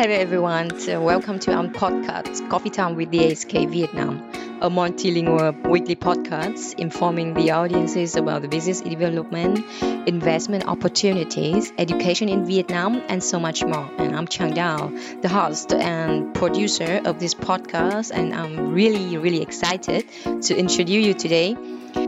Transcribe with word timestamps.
Hello 0.00 0.14
everyone, 0.14 0.80
so 0.80 0.98
welcome 1.02 1.38
to 1.40 1.52
our 1.52 1.64
podcast, 1.64 2.48
Coffee 2.48 2.70
Time 2.70 2.94
with 2.94 3.10
the 3.10 3.18
AHK 3.18 3.68
Vietnam, 3.70 4.32
a 4.62 4.70
multilingual 4.70 5.68
weekly 5.68 5.94
podcast 5.94 6.78
informing 6.78 7.34
the 7.34 7.50
audiences 7.50 8.16
about 8.16 8.40
the 8.40 8.48
business 8.48 8.80
development, 8.80 9.62
investment 10.08 10.66
opportunities, 10.66 11.70
education 11.76 12.30
in 12.30 12.46
Vietnam, 12.46 13.02
and 13.10 13.22
so 13.22 13.38
much 13.38 13.62
more. 13.62 13.90
And 13.98 14.16
I'm 14.16 14.26
Chang 14.26 14.54
Dao, 14.54 15.20
the 15.20 15.28
host 15.28 15.74
and 15.74 16.32
producer 16.34 17.02
of 17.04 17.20
this 17.20 17.34
podcast, 17.34 18.10
and 18.10 18.32
I'm 18.32 18.72
really, 18.72 19.18
really 19.18 19.42
excited 19.42 20.06
to 20.44 20.56
introduce 20.56 21.04
you 21.04 21.12
today 21.12 21.54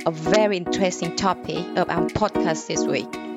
a 0.07 0.11
very 0.11 0.57
interesting 0.57 1.15
topic 1.15 1.59
of 1.77 1.91
our 1.91 2.07
podcast 2.07 2.69
this 2.69 2.87
week. 2.87 3.32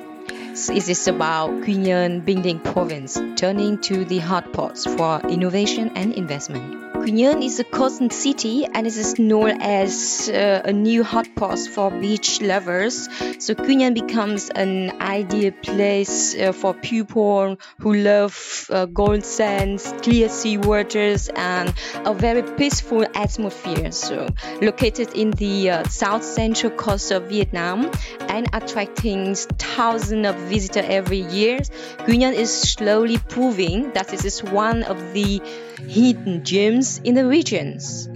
It 0.57 0.87
is 0.87 1.07
about 1.09 1.49
Nhơn 1.67 2.21
Bình 2.25 2.59
province 2.63 3.19
turning 3.35 3.77
to 3.77 4.05
the 4.05 4.19
hotspots 4.19 4.87
for 4.97 5.19
innovation 5.29 5.89
and 5.95 6.13
investment. 6.13 6.94
Nhơn 7.05 7.43
is 7.43 7.59
a 7.59 7.63
coastal 7.63 8.09
city 8.09 8.65
and 8.65 8.87
it 8.87 8.97
is 8.97 9.19
known 9.19 9.61
as 9.61 10.27
uh, 10.27 10.63
a 10.65 10.73
new 10.73 11.03
hotspot 11.03 11.67
for 11.67 11.91
beach 11.91 12.41
lovers. 12.41 13.07
So 13.37 13.53
Nhơn 13.53 13.93
becomes 13.93 14.49
an 14.49 14.89
ideal 14.99 15.51
place 15.51 16.35
uh, 16.35 16.51
for 16.51 16.73
people 16.73 17.57
who 17.79 17.93
love 17.93 18.65
uh, 18.71 18.87
gold 18.87 19.23
sands, 19.23 19.93
clear 20.01 20.29
sea 20.29 20.57
waters, 20.57 21.29
and 21.35 21.71
a 22.05 22.13
very 22.13 22.41
peaceful 22.57 23.05
atmosphere. 23.13 23.91
So 23.91 24.27
located 24.63 25.13
in 25.13 25.29
the 25.31 25.69
uh, 25.69 25.83
south 25.83 26.23
central 26.23 26.71
coast 26.71 27.11
of 27.11 27.29
Vietnam 27.29 27.91
and 28.21 28.47
attracting 28.51 29.35
thousands 29.35 30.25
of 30.25 30.35
visitors 30.49 30.85
every 30.87 31.19
year, 31.19 31.59
Nhơn 32.07 32.33
is 32.33 32.51
slowly 32.51 33.19
proving 33.19 33.93
that 33.93 34.11
it 34.11 34.25
is 34.25 34.43
one 34.43 34.81
of 34.81 35.13
the 35.13 35.39
hidden 35.77 36.43
gems 36.43 36.99
in 37.03 37.15
the 37.15 37.25
regions. 37.25 38.09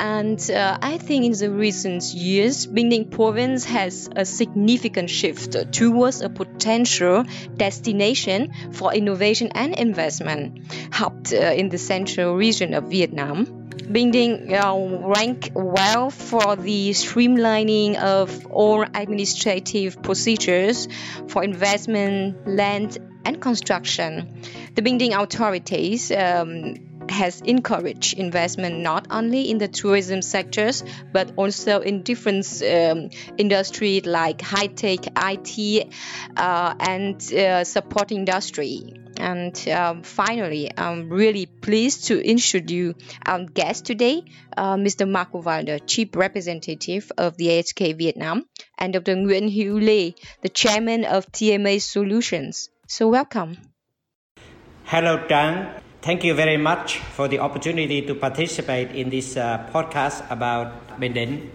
And 0.00 0.40
uh, 0.50 0.78
I 0.80 0.96
think 0.96 1.26
in 1.26 1.32
the 1.32 1.50
recent 1.50 2.14
years, 2.14 2.66
Định 2.66 3.10
province 3.10 3.66
has 3.66 4.08
a 4.16 4.24
significant 4.24 5.10
shift 5.10 5.54
towards 5.72 6.22
a 6.22 6.30
potential 6.30 7.24
destination 7.54 8.50
for 8.72 8.94
innovation 8.94 9.48
and 9.54 9.74
investment, 9.74 10.72
helped 10.90 11.34
uh, 11.34 11.36
in 11.36 11.68
the 11.68 11.76
central 11.76 12.34
region 12.34 12.72
of 12.72 12.84
Vietnam. 12.84 13.68
Định 13.92 14.50
uh, 14.50 15.06
rank 15.06 15.50
well 15.54 16.08
for 16.08 16.56
the 16.56 16.90
streamlining 16.92 17.96
of 17.96 18.46
all 18.46 18.82
administrative 18.82 20.00
procedures 20.02 20.88
for 21.28 21.44
investment, 21.44 22.46
land, 22.46 22.96
and 23.26 23.38
construction. 23.38 24.40
The 24.76 24.82
Định 24.82 25.12
authorities 25.12 26.10
um, 26.10 26.74
has 27.08 27.40
encouraged 27.40 28.18
investment 28.18 28.78
not 28.78 29.06
only 29.10 29.50
in 29.50 29.58
the 29.58 29.68
tourism 29.68 30.22
sectors 30.22 30.84
but 31.12 31.32
also 31.36 31.80
in 31.80 32.02
different 32.02 32.46
um, 32.62 33.10
industries 33.38 34.06
like 34.06 34.40
high 34.40 34.66
tech, 34.66 35.00
IT, 35.16 35.92
uh, 36.36 36.74
and 36.78 37.32
uh, 37.32 37.64
support 37.64 38.12
industry. 38.12 38.94
And 39.16 39.68
um, 39.68 40.02
finally, 40.02 40.70
I'm 40.76 41.10
really 41.10 41.44
pleased 41.44 42.06
to 42.06 42.18
introduce 42.18 42.94
our 43.26 43.44
guest 43.44 43.84
today, 43.84 44.24
uh, 44.56 44.76
Mr. 44.76 45.06
Marko 45.06 45.42
Walde, 45.42 45.86
Chief 45.86 46.08
Representative 46.14 47.12
of 47.18 47.36
the 47.36 47.48
AHK 47.48 47.98
Vietnam, 47.98 48.46
and 48.78 48.94
Dr. 48.94 49.16
Nguyen 49.16 49.54
Hữu 49.54 49.78
Lê, 49.78 50.14
the 50.40 50.48
Chairman 50.48 51.04
of 51.04 51.30
TMA 51.30 51.82
Solutions. 51.82 52.70
So, 52.86 53.08
welcome. 53.08 53.58
Hello, 54.84 55.26
Chang. 55.28 55.80
Thank 56.02 56.24
you 56.24 56.34
very 56.34 56.56
much 56.56 56.98
for 56.98 57.28
the 57.28 57.40
opportunity 57.40 58.00
to 58.02 58.14
participate 58.14 58.92
in 58.92 59.10
this 59.10 59.36
uh, 59.36 59.68
podcast 59.70 60.24
about 60.30 60.98
Định. 60.98 61.50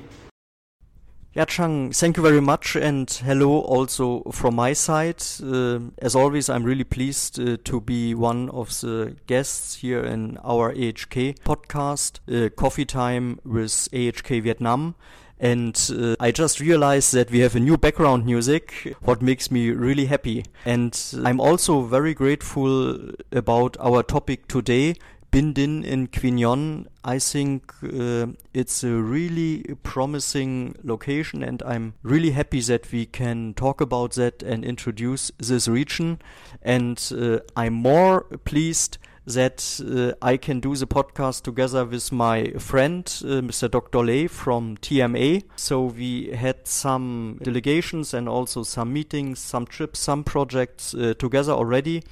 Yeah, 1.33 1.45
Chang, 1.45 1.91
thank 1.91 2.15
you 2.15 2.23
very 2.23 2.39
much, 2.39 2.77
and 2.77 3.09
hello 3.09 3.59
also 3.59 4.21
from 4.31 4.55
my 4.55 4.71
side. 4.71 5.21
Uh, 5.43 5.79
as 5.97 6.15
always, 6.15 6.47
I'm 6.47 6.63
really 6.63 6.83
pleased 6.83 7.39
uh, 7.39 7.57
to 7.65 7.81
be 7.81 8.13
one 8.13 8.49
of 8.51 8.69
the 8.79 9.17
guests 9.27 9.75
here 9.75 10.01
in 10.01 10.37
our 10.45 10.71
AHK 10.73 11.39
podcast, 11.39 12.19
uh, 12.31 12.49
Coffee 12.49 12.85
Time 12.85 13.39
with 13.43 13.89
AHK 13.91 14.43
Vietnam. 14.43 14.95
And 15.39 15.75
uh, 15.93 16.15
I 16.19 16.31
just 16.31 16.59
realized 16.59 17.13
that 17.13 17.29
we 17.29 17.39
have 17.39 17.55
a 17.55 17.59
new 17.59 17.77
background 17.77 18.25
music, 18.25 18.95
what 19.01 19.21
makes 19.21 19.51
me 19.51 19.71
really 19.71 20.05
happy. 20.05 20.45
And 20.65 20.97
I'm 21.23 21.41
also 21.41 21.81
very 21.81 22.13
grateful 22.13 23.11
about 23.31 23.75
our 23.79 24.01
topic 24.01 24.47
today, 24.47 24.95
Binh 25.31 25.53
Dinh 25.53 25.83
in 25.83 26.07
Nhơn. 26.07 26.87
I 27.03 27.19
think 27.19 27.73
uh, 27.83 28.27
it's 28.53 28.83
a 28.85 28.93
really 28.93 29.75
promising 29.83 30.75
location, 30.83 31.43
and 31.43 31.61
I'm 31.63 31.95
really 32.03 32.31
happy 32.31 32.61
that 32.61 32.89
we 32.93 33.05
can 33.05 33.53
talk 33.53 33.81
about 33.81 34.13
that 34.13 34.41
and 34.41 34.63
introduce 34.63 35.31
this 35.37 35.67
region. 35.67 36.19
And 36.61 36.97
uh, 37.11 37.39
I'm 37.57 37.73
more 37.73 38.21
pleased 38.45 38.97
that 39.25 39.81
uh, 39.85 40.13
I 40.21 40.37
can 40.37 40.59
do 40.59 40.75
the 40.75 40.87
podcast 40.87 41.43
together 41.43 41.85
with 41.85 42.11
my 42.11 42.51
friend, 42.59 43.03
uh, 43.23 43.41
Mr. 43.41 43.69
Dr. 43.69 43.99
Lê 43.99 44.29
from 44.29 44.77
TMA. 44.77 45.43
So 45.55 45.85
we 45.85 46.31
had 46.31 46.67
some 46.67 47.39
delegations 47.41 48.13
and 48.13 48.29
also 48.29 48.63
some 48.63 48.93
meetings, 48.93 49.39
some 49.39 49.65
trips, 49.65 49.99
some 49.99 50.23
projects 50.23 50.93
uh, 50.93 51.13
together 51.17 51.53
already. 51.53 52.03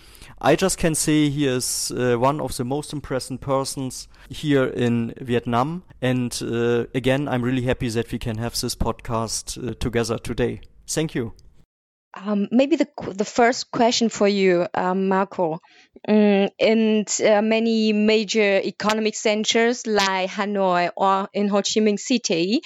I 0.41 0.55
just 0.55 0.77
can 0.77 0.95
say 0.95 1.29
he 1.29 1.47
is 1.47 1.91
uh, 1.91 2.15
one 2.17 2.41
of 2.41 2.57
the 2.57 2.65
most 2.65 2.93
impressive 2.93 3.39
persons 3.41 4.07
here 4.29 4.65
in 4.65 5.13
Vietnam. 5.21 5.83
And 6.01 6.37
uh, 6.43 6.85
again, 6.95 7.27
I'm 7.27 7.43
really 7.43 7.63
happy 7.63 7.89
that 7.89 8.11
we 8.11 8.19
can 8.19 8.37
have 8.39 8.59
this 8.59 8.75
podcast 8.75 9.57
uh, 9.57 9.73
together 9.75 10.17
today. 10.17 10.61
Thank 10.87 11.15
you. 11.15 11.33
Um, 12.15 12.47
maybe 12.51 12.75
the 12.75 12.87
the 13.15 13.25
first 13.25 13.71
question 13.71 14.09
for 14.09 14.27
you, 14.27 14.67
um, 14.75 15.07
Marko. 15.07 15.59
Um, 16.07 16.49
in 16.59 17.05
uh, 17.25 17.41
many 17.41 17.91
major 17.93 18.59
economic 18.63 19.15
centers 19.15 19.87
like 19.87 20.29
Hanoi 20.29 20.91
or 20.95 21.27
in 21.33 21.47
Ho 21.47 21.57
Chi 21.57 21.79
Minh 21.81 21.99
City, 21.99 22.61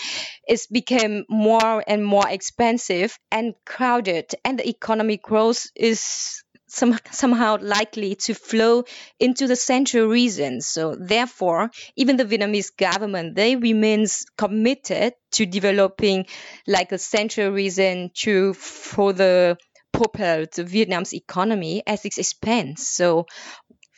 it's 0.45 0.67
become 0.67 1.23
more 1.29 1.81
and 1.87 2.03
more 2.05 2.27
expensive 2.27 3.17
and 3.31 3.53
crowded, 3.65 4.33
and 4.43 4.59
the 4.59 4.67
economic 4.67 5.21
growth 5.21 5.65
is 5.75 6.43
some, 6.67 6.97
somehow 7.11 7.57
likely 7.59 8.16
to 8.16 8.33
flow 8.33 8.83
into 9.19 9.47
the 9.47 9.55
central 9.55 10.07
region. 10.07 10.61
So 10.61 10.95
therefore, 10.95 11.72
even 11.95 12.17
the 12.17 12.25
Vietnamese 12.25 12.75
government, 12.75 13.35
they 13.35 13.55
remains 13.55 14.25
committed 14.38 15.13
to 15.33 15.45
developing 15.45 16.25
like 16.67 16.91
a 16.91 16.97
central 16.97 17.51
region 17.51 18.11
to 18.23 18.53
further 18.53 19.57
propel 19.91 20.45
the 20.53 20.63
Vietnam's 20.63 21.13
economy 21.13 21.83
as 21.88 22.06
it 22.06 22.17
expands. 22.17 22.88
So 22.88 23.25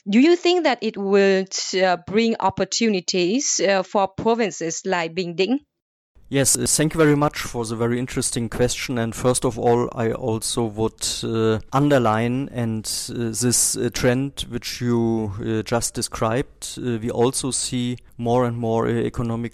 do 0.10 0.20
you 0.20 0.36
think 0.36 0.64
that 0.64 0.80
it 0.82 0.98
will 0.98 1.46
uh, 1.84 1.98
bring 2.08 2.36
opportunities 2.40 3.60
uh, 3.60 3.84
for 3.84 4.08
provinces 4.08 4.82
like 4.86 5.14
Bình 5.14 5.36
Định? 5.36 5.60
Yes, 6.32 6.56
uh, 6.56 6.68
thank 6.68 6.94
you 6.94 7.00
very 7.00 7.16
much 7.16 7.40
for 7.40 7.66
the 7.66 7.76
very 7.76 7.98
interesting 7.98 8.50
question. 8.50 9.00
And 9.00 9.16
first 9.16 9.44
of 9.44 9.58
all, 9.58 9.90
I 9.94 10.12
also 10.12 10.64
would 10.64 11.04
uh, 11.24 11.60
underline 11.74 12.50
and 12.52 12.86
uh, 13.10 13.34
this 13.34 13.76
uh, 13.76 13.90
trend 13.92 14.46
which 14.48 14.80
you 14.80 15.34
uh, 15.42 15.64
just 15.64 15.96
described. 15.96 16.78
Uh, 16.78 17.00
we 17.02 17.10
also 17.10 17.50
see 17.50 17.98
more 18.18 18.46
and 18.46 18.60
more 18.60 18.88
economic 18.88 19.54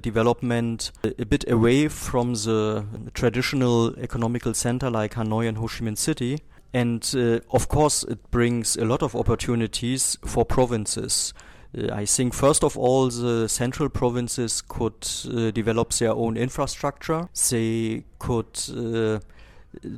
development 0.00 0.92
a 1.02 1.24
bit 1.24 1.50
away 1.50 1.88
from 1.88 2.34
the 2.34 2.84
traditional 3.14 3.92
economical 3.98 4.54
center 4.54 4.90
like 4.90 5.14
Hanoi 5.14 5.48
and 5.48 5.56
Ho 5.58 5.66
Chi 5.66 5.84
Minh 5.84 5.98
City. 5.98 6.38
And 6.72 7.02
of 7.50 7.68
course, 7.68 8.04
it 8.04 8.30
brings 8.30 8.76
a 8.76 8.84
lot 8.84 9.02
of 9.02 9.16
opportunities 9.16 10.18
for 10.24 10.44
provinces. 10.44 11.34
Uh, 11.76 11.92
I 11.92 12.04
think 12.04 12.34
first 12.34 12.64
of 12.64 12.76
all, 12.76 13.08
the 13.08 13.48
central 13.48 13.88
provinces 13.88 14.62
could 14.62 15.06
uh, 15.26 15.50
develop 15.50 15.92
their 15.94 16.12
own 16.12 16.36
infrastructure. 16.36 17.28
They 17.50 18.04
could 18.18 18.58
uh, 18.70 19.20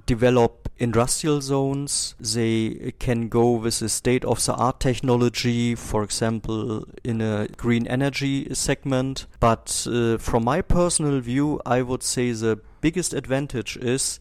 develop 0.07 0.69
industrial 0.79 1.41
zones. 1.41 2.15
They 2.21 2.93
can 2.99 3.29
go 3.29 3.53
with 3.53 3.81
the 3.81 3.89
state 3.89 4.25
of 4.25 4.45
the 4.45 4.55
art 4.55 4.81
technology, 4.81 5.75
for 5.75 6.03
example, 6.03 6.87
in 7.03 7.21
a 7.21 7.49
green 7.57 7.87
energy 7.87 8.53
segment. 8.55 9.27
But 9.41 9.87
uh, 9.91 10.19
from 10.19 10.45
my 10.45 10.63
personal 10.63 11.21
view, 11.21 11.61
I 11.67 11.83
would 11.83 12.03
say 12.03 12.33
the 12.33 12.61
biggest 12.81 13.15
advantage 13.15 13.77
is 13.77 14.21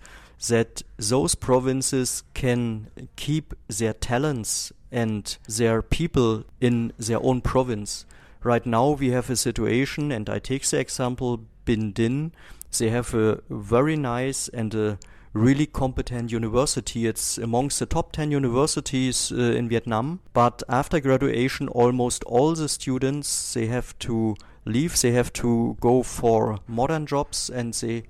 that 0.49 0.81
those 0.97 1.35
provinces 1.35 2.23
can 2.33 2.89
keep 3.15 3.53
their 3.67 3.93
talents 3.93 4.73
and 4.93 5.37
their 5.49 5.81
people 5.81 6.45
in 6.61 6.93
their 6.97 7.21
own 7.21 7.41
province. 7.41 8.05
Right 8.43 8.65
now, 8.65 8.91
we 8.91 9.09
have 9.09 9.29
a 9.29 9.35
situation, 9.35 10.11
and 10.11 10.29
I 10.29 10.39
take 10.39 10.65
the 10.65 10.79
example 10.79 11.45
Binh 11.65 11.93
Dinh. 11.93 12.31
They 12.77 12.89
have 12.89 13.13
a 13.13 13.41
very 13.49 13.95
nice 13.95 14.49
and 14.49 14.73
a 14.75 14.99
really 15.33 15.65
competent 15.65 16.31
university. 16.31 17.07
It's 17.07 17.37
amongst 17.37 17.79
the 17.79 17.85
top 17.85 18.11
10 18.11 18.31
universities 18.31 19.31
uh, 19.31 19.35
in 19.35 19.67
Vietnam. 19.67 20.19
But 20.33 20.61
after 20.69 20.99
graduation, 20.99 21.67
almost 21.69 22.23
all 22.25 22.53
the 22.53 22.69
students, 22.69 23.53
they 23.53 23.65
have 23.67 23.97
to 23.99 24.35
leave. 24.65 24.99
They 24.99 25.11
have 25.11 25.33
to 25.33 25.77
go 25.79 26.03
for 26.03 26.59
modern 26.67 27.05
jobs 27.07 27.49
and 27.49 27.73
they 27.73 28.03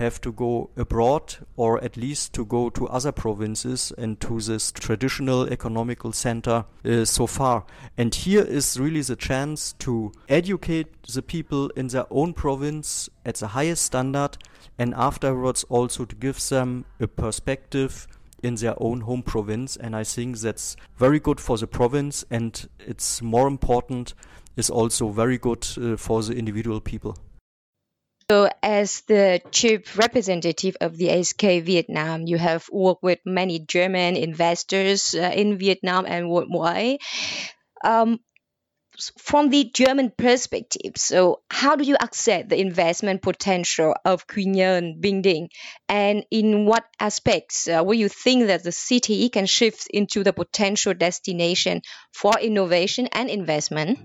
have 0.00 0.20
to 0.22 0.32
go 0.32 0.70
abroad 0.76 1.36
or 1.56 1.82
at 1.84 1.96
least 1.96 2.32
to 2.32 2.44
go 2.46 2.70
to 2.70 2.88
other 2.88 3.12
provinces 3.12 3.92
and 3.98 4.18
to 4.18 4.40
this 4.40 4.72
traditional 4.72 5.46
economical 5.52 6.10
center 6.10 6.64
uh, 6.84 7.04
so 7.04 7.26
far. 7.26 7.64
And 7.98 8.14
here 8.14 8.42
is 8.42 8.80
really 8.80 9.02
the 9.02 9.16
chance 9.16 9.74
to 9.80 10.12
educate 10.28 11.02
the 11.02 11.22
people 11.22 11.68
in 11.76 11.88
their 11.88 12.06
own 12.10 12.32
province 12.32 13.10
at 13.26 13.36
the 13.36 13.48
highest 13.48 13.84
standard 13.84 14.38
and 14.78 14.94
afterwards 14.94 15.64
also 15.68 16.06
to 16.06 16.16
give 16.16 16.48
them 16.48 16.86
a 16.98 17.06
perspective 17.06 18.08
in 18.42 18.54
their 18.54 18.74
own 18.82 19.02
home 19.02 19.22
province. 19.22 19.76
And 19.76 19.94
I 19.94 20.04
think 20.04 20.38
that's 20.38 20.76
very 20.96 21.20
good 21.20 21.38
for 21.38 21.58
the 21.58 21.66
province 21.66 22.24
and 22.30 22.66
it's 22.78 23.20
more 23.20 23.46
important, 23.46 24.14
is 24.56 24.70
also 24.70 25.10
very 25.10 25.36
good 25.36 25.66
uh, 25.76 25.96
for 25.98 26.22
the 26.22 26.32
individual 26.32 26.80
people. 26.80 27.18
So, 28.30 28.48
as 28.62 29.00
the 29.08 29.42
chief 29.50 29.98
representative 29.98 30.76
of 30.80 30.96
the 30.96 31.08
AHK 31.08 31.64
Vietnam, 31.64 32.28
you 32.28 32.38
have 32.38 32.64
worked 32.70 33.02
with 33.02 33.18
many 33.24 33.58
German 33.58 34.14
investors 34.14 35.16
uh, 35.16 35.32
in 35.34 35.58
Vietnam 35.58 36.06
and 36.06 36.30
worldwide. 36.30 37.00
Um, 37.82 38.20
from 39.18 39.50
the 39.50 39.64
German 39.74 40.12
perspective, 40.16 40.92
so 40.94 41.40
how 41.50 41.74
do 41.74 41.82
you 41.82 41.96
accept 42.00 42.50
the 42.50 42.60
investment 42.60 43.20
potential 43.20 43.96
of 44.04 44.24
Bình 44.28 45.22
Định, 45.24 45.48
and 45.88 46.24
in 46.30 46.66
what 46.66 46.84
aspects 47.00 47.66
uh, 47.66 47.82
will 47.84 47.98
you 47.98 48.08
think 48.08 48.46
that 48.46 48.62
the 48.62 48.70
city 48.70 49.28
can 49.28 49.46
shift 49.46 49.88
into 49.90 50.22
the 50.22 50.32
potential 50.32 50.94
destination 50.94 51.82
for 52.12 52.38
innovation 52.38 53.08
and 53.10 53.28
investment? 53.28 53.98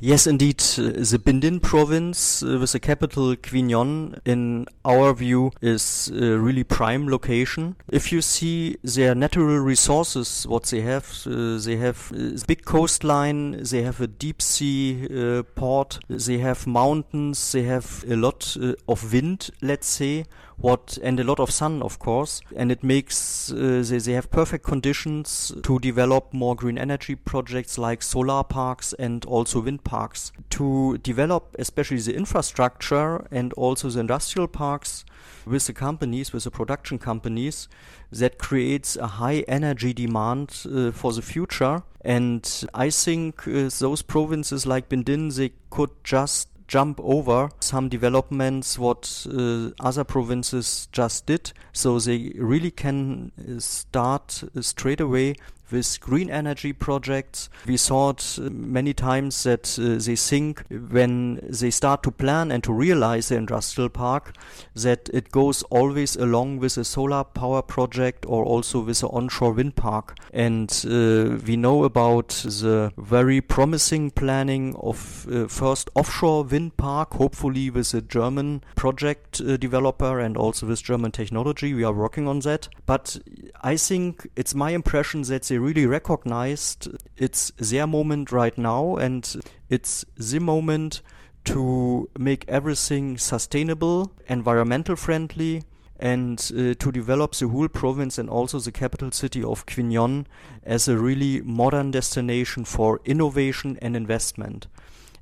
Yes, 0.00 0.26
indeed. 0.26 0.60
Uh, 0.60 0.92
the 0.92 1.18
Binh 1.18 1.40
Dinh 1.40 1.62
province 1.62 2.42
uh, 2.42 2.58
with 2.60 2.72
the 2.72 2.80
capital 2.80 3.34
Quy 3.34 3.62
Nhon, 3.62 4.20
in 4.26 4.66
our 4.84 5.14
view, 5.14 5.52
is 5.62 6.12
a 6.14 6.38
really 6.38 6.64
prime 6.64 7.08
location. 7.08 7.76
If 7.90 8.12
you 8.12 8.20
see 8.20 8.76
their 8.82 9.14
natural 9.14 9.58
resources, 9.58 10.46
what 10.46 10.64
they 10.64 10.82
have, 10.82 11.22
uh, 11.26 11.58
they 11.58 11.76
have 11.76 12.12
a 12.12 12.36
big 12.46 12.66
coastline, 12.66 13.62
they 13.62 13.82
have 13.82 14.00
a 14.02 14.06
deep 14.06 14.42
sea 14.42 15.08
uh, 15.08 15.44
port, 15.54 15.98
they 16.08 16.38
have 16.38 16.66
mountains, 16.66 17.52
they 17.52 17.62
have 17.62 18.04
a 18.08 18.16
lot 18.16 18.54
uh, 18.60 18.74
of 18.88 19.12
wind, 19.12 19.50
let's 19.62 19.88
say, 19.88 20.24
what 20.58 20.98
and 21.02 21.20
a 21.20 21.24
lot 21.24 21.38
of 21.38 21.50
sun, 21.50 21.82
of 21.82 21.98
course, 21.98 22.40
and 22.54 22.72
it 22.72 22.82
makes 22.82 23.52
uh, 23.52 23.84
they, 23.86 23.98
they 23.98 24.12
have 24.12 24.30
perfect 24.30 24.64
conditions 24.64 25.52
to 25.62 25.78
develop 25.78 26.32
more 26.32 26.54
green 26.56 26.78
energy 26.78 27.14
projects 27.14 27.76
like 27.78 28.02
solar 28.02 28.42
parks 28.42 28.92
and 28.94 29.24
also 29.26 29.60
wind 29.60 29.84
parks. 29.84 30.32
To 30.50 30.98
develop 30.98 31.54
especially 31.58 31.98
the 31.98 32.16
infrastructure 32.16 33.26
and 33.30 33.52
also 33.54 33.90
the 33.90 34.00
industrial 34.00 34.48
parks 34.48 35.04
with 35.44 35.66
the 35.66 35.72
companies, 35.72 36.32
with 36.32 36.44
the 36.44 36.50
production 36.50 36.98
companies, 36.98 37.68
that 38.10 38.38
creates 38.38 38.96
a 38.96 39.06
high 39.06 39.44
energy 39.46 39.92
demand 39.92 40.62
uh, 40.72 40.90
for 40.90 41.12
the 41.12 41.22
future. 41.22 41.82
And 42.00 42.64
I 42.72 42.90
think 42.90 43.46
uh, 43.46 43.68
those 43.78 44.02
provinces 44.02 44.66
like 44.66 44.88
Binh 44.88 45.04
Dinh, 45.04 45.36
they 45.36 45.52
could 45.70 45.90
just 46.02 46.48
jump 46.68 47.00
over 47.00 47.50
some 47.60 47.88
developments 47.88 48.78
what 48.78 49.26
uh, 49.32 49.70
other 49.80 50.04
provinces 50.04 50.88
just 50.92 51.26
did. 51.26 51.52
So 51.72 51.98
they 51.98 52.32
really 52.36 52.70
can 52.70 53.32
uh, 53.38 53.60
start 53.60 54.42
uh, 54.56 54.62
straight 54.62 55.00
away 55.00 55.36
with 55.70 56.00
green 56.00 56.30
energy 56.30 56.72
projects. 56.72 57.48
We 57.66 57.76
saw 57.76 58.10
it 58.10 58.38
uh, 58.38 58.50
many 58.50 58.94
times 58.94 59.42
that 59.42 59.78
uh, 59.78 60.02
they 60.04 60.16
think 60.16 60.64
when 60.68 61.40
they 61.42 61.70
start 61.70 62.02
to 62.04 62.10
plan 62.10 62.50
and 62.50 62.62
to 62.64 62.72
realize 62.72 63.28
the 63.28 63.36
industrial 63.36 63.88
park 63.88 64.34
that 64.74 65.08
it 65.12 65.30
goes 65.30 65.62
always 65.64 66.16
along 66.16 66.58
with 66.58 66.76
a 66.76 66.84
solar 66.84 67.24
power 67.24 67.62
project 67.62 68.24
or 68.26 68.44
also 68.44 68.80
with 68.80 69.02
an 69.02 69.10
onshore 69.12 69.52
wind 69.52 69.76
park. 69.76 70.16
And 70.32 70.70
uh, 70.86 71.38
we 71.46 71.56
know 71.56 71.84
about 71.84 72.28
the 72.28 72.92
very 72.96 73.40
promising 73.40 74.10
planning 74.10 74.74
of 74.76 75.26
uh, 75.30 75.48
first 75.48 75.90
offshore 75.94 76.44
wind 76.44 76.76
park, 76.76 77.14
hopefully 77.14 77.70
with 77.70 77.92
a 77.94 78.00
German 78.00 78.62
project 78.74 79.40
uh, 79.40 79.56
developer 79.56 80.20
and 80.20 80.36
also 80.36 80.66
with 80.66 80.82
German 80.82 81.12
technology. 81.12 81.74
We 81.74 81.84
are 81.84 81.92
working 81.92 82.28
on 82.28 82.40
that. 82.40 82.68
But 82.86 83.18
I 83.62 83.76
think 83.76 84.28
it's 84.36 84.54
my 84.54 84.70
impression 84.70 85.22
that 85.22 85.42
they 85.44 85.55
really 85.58 85.86
recognized 85.86 86.88
it's 87.16 87.52
their 87.58 87.86
moment 87.86 88.32
right 88.32 88.56
now 88.56 88.96
and 88.96 89.42
it's 89.68 90.04
the 90.16 90.38
moment 90.38 91.02
to 91.44 92.08
make 92.18 92.44
everything 92.48 93.16
sustainable, 93.16 94.12
environmental 94.28 94.96
friendly, 94.96 95.62
and 95.98 96.50
uh, 96.54 96.74
to 96.74 96.92
develop 96.92 97.34
the 97.34 97.48
whole 97.48 97.68
province 97.68 98.18
and 98.18 98.28
also 98.28 98.58
the 98.58 98.72
capital 98.72 99.10
city 99.12 99.42
of 99.42 99.64
Quy 99.64 99.82
Nhon 99.82 100.26
as 100.62 100.88
a 100.88 100.98
really 100.98 101.40
modern 101.42 101.90
destination 101.90 102.64
for 102.64 103.00
innovation 103.04 103.78
and 103.80 103.96
investment. 103.96 104.66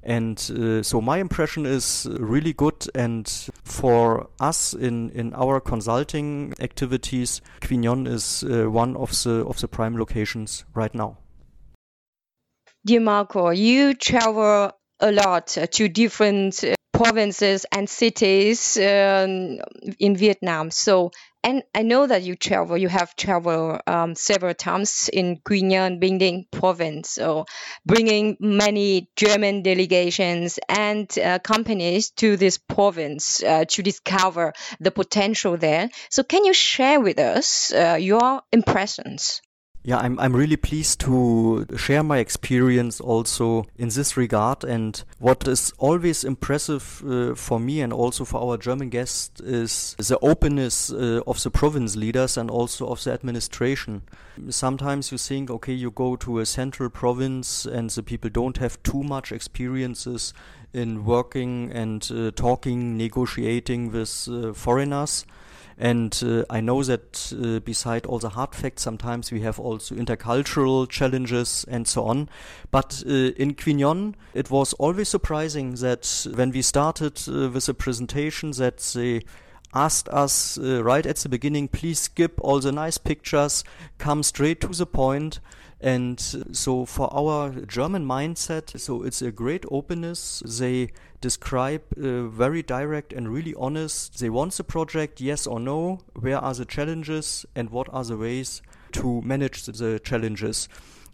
And 0.05 0.39
uh, 0.51 0.83
so 0.83 1.01
my 1.01 1.19
impression 1.19 1.65
is 1.67 2.07
really 2.21 2.53
good. 2.53 2.87
And 2.95 3.27
for 3.65 4.29
us 4.39 4.75
in, 4.75 5.11
in 5.11 5.33
our 5.35 5.61
consulting 5.61 6.55
activities, 6.61 7.41
Quy 7.63 7.79
Nhon 7.79 8.07
is 8.07 8.45
uh, 8.45 8.71
one 8.71 8.97
of 8.97 9.11
the 9.23 9.45
of 9.47 9.61
the 9.61 9.69
prime 9.69 9.97
locations 9.97 10.65
right 10.75 10.95
now. 10.95 11.17
Dear 12.87 13.01
Marko, 13.01 13.49
you 13.49 13.95
travel 13.95 14.73
a 15.01 15.11
lot 15.13 15.47
to 15.47 15.89
different 15.89 16.63
uh, 16.63 16.75
provinces 16.93 17.65
and 17.73 17.89
cities 17.89 18.77
um, 18.77 19.59
in 19.99 20.17
Vietnam. 20.17 20.71
So, 20.71 21.11
and 21.45 21.63
I 21.75 21.83
know 21.83 22.07
that 22.07 22.23
you 22.23 22.37
travel, 22.37 22.79
you 22.79 22.89
have 22.89 23.15
traveled 23.15 23.83
um, 23.87 24.15
several 24.15 24.55
times 24.55 25.11
in 25.13 25.37
Nhơn, 25.45 26.01
Bình 26.01 26.51
province, 26.51 27.11
so 27.11 27.45
bringing 27.85 28.37
many 28.41 29.11
German 29.15 29.63
delegations 29.63 30.59
and 30.69 31.07
uh, 31.19 31.39
companies 31.41 32.11
to 32.13 32.37
this 32.39 32.57
province 32.57 33.43
uh, 33.43 33.67
to 33.69 33.83
discover 33.83 34.55
the 34.81 34.91
potential 34.91 35.59
there. 35.59 35.91
So, 36.09 36.23
can 36.23 36.45
you 36.47 36.55
share 36.55 36.99
with 36.99 37.19
us 37.19 37.73
uh, 37.73 37.99
your 38.01 38.41
impressions? 38.51 39.43
Yeah, 39.87 39.99
I'm 39.99 40.19
I'm 40.19 40.35
really 40.35 40.57
pleased 40.57 41.01
to 41.01 41.67
share 41.77 42.03
my 42.03 42.17
experience 42.17 43.03
also 43.03 43.67
in 43.77 43.91
this 43.91 44.17
regard. 44.17 44.65
And 44.65 45.05
what 45.19 45.47
is 45.47 45.75
always 45.77 46.25
impressive 46.25 47.03
uh, 47.07 47.35
for 47.35 47.61
me 47.61 47.83
and 47.83 47.93
also 47.93 48.25
for 48.25 48.41
our 48.41 48.57
German 48.57 48.89
guests 48.89 49.43
is 49.43 49.95
the 49.99 50.19
openness 50.23 50.91
uh, 50.91 51.21
of 51.27 51.43
the 51.43 51.51
province 51.51 51.97
leaders 51.97 52.39
and 52.39 52.51
also 52.51 52.87
of 52.87 53.05
the 53.05 53.13
administration. 53.13 54.03
Sometimes 54.49 55.13
you 55.13 55.19
think, 55.19 55.51
okay, 55.51 55.75
you 55.75 55.91
go 55.91 56.17
to 56.17 56.39
a 56.39 56.47
central 56.47 56.89
province 56.89 57.67
and 57.67 57.91
the 57.91 58.03
people 58.03 58.31
don't 58.31 58.57
have 58.57 58.83
too 58.85 59.03
much 59.03 59.33
experiences 59.33 60.33
in 60.73 61.05
working 61.05 61.71
and 61.73 62.11
uh, 62.11 62.31
talking, 62.31 62.97
negotiating 62.97 63.93
with 63.93 64.29
uh, 64.31 64.55
foreigners. 64.55 65.27
And 65.79 66.21
uh, 66.25 66.45
I 66.49 66.61
know 66.61 66.83
that 66.85 67.33
uh, 67.33 67.61
beside 67.61 68.07
all 68.07 68.19
the 68.19 68.31
hard 68.31 68.55
facts, 68.55 68.83
sometimes 68.83 69.33
we 69.33 69.41
have 69.41 69.59
also 69.59 69.95
intercultural 69.95 70.89
challenges 70.89 71.65
and 71.69 71.87
so 71.89 72.05
on. 72.05 72.29
But 72.71 73.03
uh, 73.07 73.11
in 73.11 73.55
Quy 73.55 73.75
Nhon, 73.75 74.15
it 74.35 74.51
was 74.51 74.73
always 74.75 75.09
surprising 75.09 75.75
that 75.77 76.27
when 76.35 76.51
we 76.51 76.63
started 76.63 77.21
uh, 77.29 77.51
with 77.51 77.67
the 77.67 77.75
presentation, 77.75 78.53
that 78.53 78.79
they 78.95 79.23
asked 79.75 80.09
us 80.09 80.57
uh, 80.59 80.83
right 80.83 81.05
at 81.05 81.17
the 81.17 81.29
beginning, 81.29 81.69
please 81.69 82.01
skip 82.01 82.39
all 82.41 82.61
the 82.61 82.73
nice 82.73 82.99
pictures, 82.99 83.65
come 83.99 84.23
straight 84.23 84.61
to 84.61 84.69
the 84.69 84.87
point. 84.87 85.41
And 85.81 86.19
so, 86.53 86.87
for 86.87 87.13
our 87.13 87.51
German 87.51 88.07
mindset, 88.07 88.81
so 88.81 89.03
it's 89.03 89.21
a 89.21 89.31
great 89.31 89.67
openness. 89.71 90.43
They 90.47 90.93
describe 91.21 91.83
uh, 91.97 92.29
very 92.29 92.63
direct 92.63 93.13
and 93.13 93.29
really 93.29 93.55
honest. 93.59 94.19
They 94.19 94.31
want 94.31 94.55
the 94.55 94.65
project, 94.65 95.21
yes 95.21 95.47
or 95.47 95.61
no. 95.61 96.01
Where 96.15 96.39
are 96.39 96.55
the 96.55 96.65
challenges 96.65 97.45
and 97.55 97.69
what 97.69 97.89
are 97.93 98.05
the 98.05 98.17
ways 98.17 98.63
to 98.93 99.21
manage 99.23 99.67
the 99.67 100.01
challenges? 100.03 100.69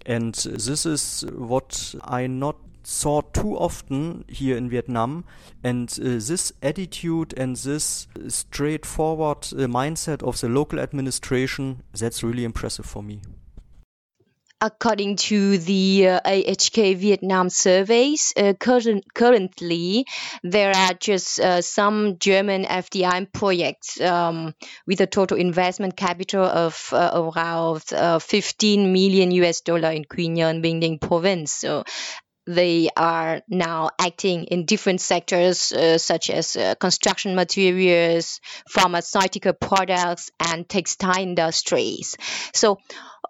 And 0.07 0.35
this 0.35 0.87
is 0.87 1.25
what 1.33 1.95
I 2.03 2.29
not 2.29 2.57
saw 2.83 3.21
too 3.21 3.57
often 3.57 4.25
here 4.29 4.57
in 4.57 4.69
Vietnam. 4.69 5.25
And 5.63 5.91
uh, 6.01 6.19
this 6.19 6.53
attitude 6.63 7.35
and 7.37 7.57
this 7.57 8.09
straightforward 8.29 9.49
uh, 9.53 9.67
mindset 9.67 10.23
of 10.23 10.41
the 10.41 10.49
local 10.49 10.79
administration, 10.79 11.83
that's 11.93 12.23
really 12.23 12.45
impressive 12.45 12.87
for 12.87 13.03
me. 13.03 13.21
according 14.61 15.17
to 15.17 15.59
the 15.59 16.09
uh, 16.09 16.21
AHK 16.25 16.97
Vietnam 16.97 17.49
surveys, 17.49 18.33
uh, 18.37 18.53
current, 18.59 19.05
currently 19.15 20.07
there 20.43 20.75
are 20.75 20.95
just 20.95 21.41
uh, 21.41 21.63
some 21.63 22.19
German 22.19 22.65
FDI 22.65 23.33
projects 23.33 24.01
um, 24.01 24.55
with 24.87 25.01
a 25.01 25.07
total 25.07 25.39
investment 25.39 25.97
capital 25.97 26.45
of 26.45 26.91
uh, 26.93 27.11
around 27.15 27.83
uh, 27.93 28.19
15 28.19 28.93
million 28.93 29.31
US 29.31 29.63
dollar 29.63 29.91
in 29.91 30.05
Quy 30.05 30.29
Nhơn, 30.29 30.61
Bình 30.61 30.81
Định 30.81 30.99
province. 30.99 31.53
So 31.53 31.85
they 32.47 32.89
are 32.97 33.43
now 33.49 33.91
acting 33.99 34.45
in 34.45 34.65
different 34.65 35.01
sectors 35.01 35.73
uh, 35.73 35.99
such 35.99 36.31
as 36.31 36.57
uh, 36.57 36.75
construction 36.75 37.35
materials, 37.35 38.41
pharmaceutical 38.69 39.53
products, 39.53 40.31
and 40.41 40.69
textile 40.69 41.23
industries. 41.23 42.17
So, 42.53 42.79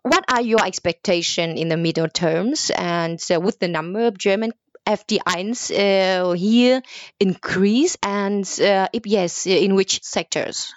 what 0.02 0.24
are 0.28 0.40
your 0.40 0.64
expectations 0.64 1.60
in 1.60 1.68
the 1.68 1.76
middle 1.76 2.08
terms? 2.08 2.70
And 2.74 3.20
uh, 3.32 3.40
with 3.40 3.58
the 3.58 3.68
number 3.68 4.06
of 4.06 4.16
German 4.16 4.52
FDIs 4.86 5.70
uh, 5.70 6.32
here 6.32 6.82
increase, 7.18 7.96
and 8.02 8.44
uh, 8.60 8.88
if 8.92 9.06
yes, 9.06 9.46
in 9.46 9.74
which 9.74 10.02
sectors? 10.02 10.72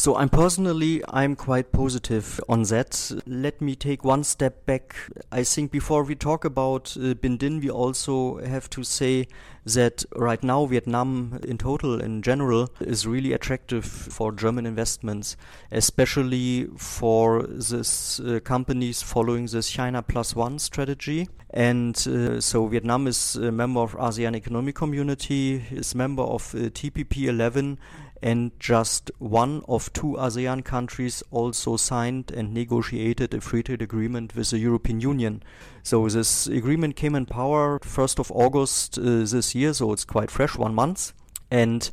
So 0.00 0.16
I'm 0.16 0.30
personally 0.30 1.02
I'm 1.10 1.36
quite 1.36 1.72
positive 1.72 2.40
on 2.48 2.62
that. 2.62 3.12
Let 3.26 3.60
me 3.60 3.76
take 3.76 4.02
one 4.02 4.24
step 4.24 4.64
back. 4.64 4.96
I 5.30 5.44
think 5.44 5.70
before 5.70 6.04
we 6.04 6.14
talk 6.14 6.46
about 6.46 6.96
uh, 6.96 7.12
Binh 7.12 7.36
Dinh, 7.36 7.60
we 7.60 7.68
also 7.68 8.38
have 8.38 8.70
to 8.70 8.82
say 8.82 9.28
that 9.66 10.06
right 10.16 10.42
now 10.42 10.64
Vietnam 10.64 11.38
in 11.46 11.58
total 11.58 12.00
in 12.00 12.22
general 12.22 12.70
is 12.80 13.06
really 13.06 13.34
attractive 13.34 13.84
for 13.84 14.32
German 14.32 14.64
investments, 14.64 15.36
especially 15.70 16.68
for 16.78 17.42
this 17.42 18.18
uh, 18.20 18.40
companies 18.42 19.02
following 19.02 19.44
this 19.44 19.68
China 19.68 20.02
Plus 20.02 20.34
One 20.34 20.58
strategy. 20.58 21.28
And 21.52 21.94
uh, 22.08 22.40
so 22.40 22.68
Vietnam 22.68 23.06
is 23.06 23.36
a 23.36 23.52
member 23.52 23.80
of 23.80 23.92
ASEAN 23.96 24.34
Economic 24.34 24.76
Community, 24.76 25.62
is 25.70 25.94
member 25.94 26.22
of 26.22 26.54
uh, 26.54 26.70
TPP 26.70 27.24
11 27.24 27.78
and 28.22 28.52
just 28.60 29.10
one 29.18 29.62
of 29.68 29.92
two 29.92 30.16
ASEAN 30.18 30.64
countries 30.64 31.22
also 31.30 31.76
signed 31.76 32.30
and 32.30 32.52
negotiated 32.52 33.32
a 33.32 33.40
free 33.40 33.62
trade 33.62 33.82
agreement 33.82 34.34
with 34.34 34.50
the 34.50 34.58
European 34.58 35.00
Union. 35.00 35.42
So 35.82 36.06
this 36.08 36.46
agreement 36.46 36.96
came 36.96 37.14
in 37.14 37.26
power 37.26 37.78
1st 37.78 38.18
of 38.18 38.30
August 38.32 38.98
uh, 38.98 39.02
this 39.02 39.54
year, 39.54 39.72
so 39.72 39.92
it's 39.92 40.04
quite 40.04 40.30
fresh, 40.30 40.56
one 40.56 40.74
month. 40.74 41.12
And 41.50 41.90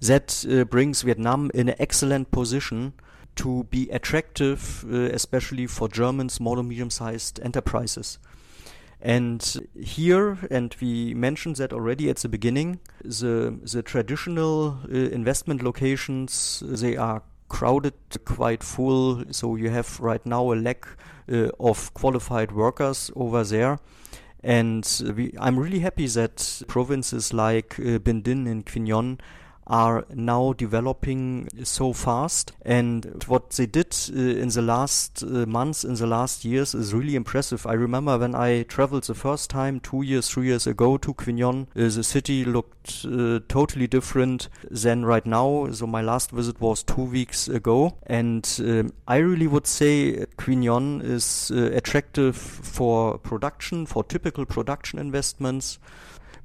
that 0.00 0.44
uh, 0.48 0.64
brings 0.64 1.02
Vietnam 1.02 1.50
in 1.54 1.70
an 1.70 1.76
excellent 1.78 2.30
position 2.30 2.92
to 3.36 3.64
be 3.64 3.88
attractive, 3.90 4.84
uh, 4.90 4.96
especially 4.96 5.66
for 5.66 5.88
German 5.88 6.28
small 6.28 6.58
and 6.58 6.68
medium 6.68 6.90
sized 6.90 7.40
enterprises. 7.42 8.18
And 9.02 9.68
here, 9.80 10.36
and 10.50 10.76
we 10.80 11.14
mentioned 11.14 11.56
that 11.56 11.72
already 11.72 12.10
at 12.10 12.18
the 12.18 12.28
beginning, 12.28 12.80
the 13.02 13.58
the 13.62 13.82
traditional 13.82 14.78
uh, 14.84 14.94
investment 14.94 15.62
locations 15.62 16.62
they 16.66 16.96
are 16.96 17.22
crowded, 17.48 17.94
quite 18.24 18.62
full. 18.62 19.24
So 19.30 19.56
you 19.56 19.70
have 19.70 20.00
right 20.00 20.24
now 20.26 20.52
a 20.52 20.54
lack 20.54 20.86
uh, 21.30 21.48
of 21.58 21.92
qualified 21.94 22.52
workers 22.52 23.10
over 23.16 23.42
there. 23.44 23.78
And 24.42 24.86
we, 25.16 25.34
I'm 25.38 25.58
really 25.58 25.80
happy 25.80 26.06
that 26.06 26.62
provinces 26.66 27.32
like 27.32 27.78
uh, 27.78 27.98
Binh 27.98 28.22
Dinh 28.22 28.46
and 28.50 28.64
Nhơn 28.64 29.18
are 29.66 30.04
now 30.12 30.52
developing 30.52 31.48
so 31.62 31.92
fast. 31.92 32.52
And 32.62 33.22
what 33.26 33.50
they 33.50 33.66
did 33.66 33.96
uh, 34.12 34.18
in 34.18 34.48
the 34.48 34.62
last 34.62 35.22
uh, 35.22 35.46
months, 35.46 35.84
in 35.84 35.94
the 35.94 36.06
last 36.06 36.44
years, 36.44 36.74
is 36.74 36.92
really 36.92 37.14
impressive. 37.14 37.66
I 37.66 37.74
remember 37.74 38.18
when 38.18 38.34
I 38.34 38.64
traveled 38.64 39.04
the 39.04 39.14
first 39.14 39.50
time, 39.50 39.80
two 39.80 40.02
years, 40.02 40.28
three 40.28 40.46
years 40.46 40.66
ago, 40.66 40.96
to 40.98 41.14
Nhơn, 41.14 41.62
uh, 41.62 41.66
the 41.74 42.02
city 42.02 42.44
looked 42.44 43.04
uh, 43.04 43.40
totally 43.48 43.86
different 43.86 44.48
than 44.70 45.04
right 45.04 45.24
now. 45.26 45.68
So 45.72 45.86
my 45.86 46.02
last 46.02 46.30
visit 46.30 46.60
was 46.60 46.82
two 46.82 47.04
weeks 47.04 47.46
ago, 47.48 47.96
and 48.06 48.48
um, 48.60 48.92
I 49.06 49.18
really 49.18 49.46
would 49.46 49.66
say 49.66 50.26
Nhơn 50.36 51.02
is 51.04 51.52
uh, 51.54 51.70
attractive 51.74 52.36
for 52.36 53.18
production, 53.18 53.86
for 53.86 54.02
typical 54.02 54.44
production 54.44 54.98
investments 54.98 55.78